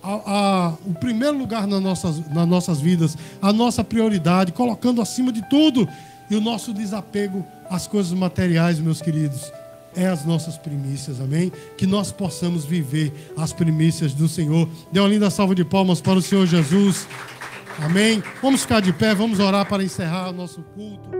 a, 0.00 0.12
a, 0.12 0.68
o 0.86 0.94
primeiro 0.94 1.36
lugar 1.36 1.66
nas 1.66 1.82
nossas, 1.82 2.28
nas 2.28 2.46
nossas 2.46 2.80
vidas, 2.80 3.18
a 3.42 3.52
nossa 3.52 3.82
prioridade, 3.82 4.52
colocando 4.52 5.02
acima 5.02 5.32
de 5.32 5.42
tudo 5.50 5.88
e 6.30 6.36
o 6.36 6.40
nosso 6.40 6.72
desapego 6.72 7.44
às 7.68 7.86
coisas 7.86 8.12
materiais, 8.12 8.78
meus 8.78 9.02
queridos, 9.02 9.52
é 9.94 10.06
as 10.06 10.24
nossas 10.24 10.56
primícias, 10.56 11.20
amém? 11.20 11.52
Que 11.76 11.86
nós 11.86 12.12
possamos 12.12 12.64
viver 12.64 13.12
as 13.36 13.52
primícias 13.52 14.14
do 14.14 14.28
Senhor. 14.28 14.68
Dê 14.92 15.00
uma 15.00 15.08
linda 15.08 15.28
salva 15.28 15.54
de 15.54 15.64
palmas 15.64 16.00
para 16.00 16.18
o 16.18 16.22
Senhor 16.22 16.46
Jesus, 16.46 17.08
amém? 17.78 18.22
Vamos 18.40 18.62
ficar 18.62 18.80
de 18.80 18.92
pé, 18.92 19.14
vamos 19.14 19.40
orar 19.40 19.66
para 19.66 19.82
encerrar 19.82 20.30
o 20.30 20.32
nosso 20.32 20.62
culto. 20.74 21.10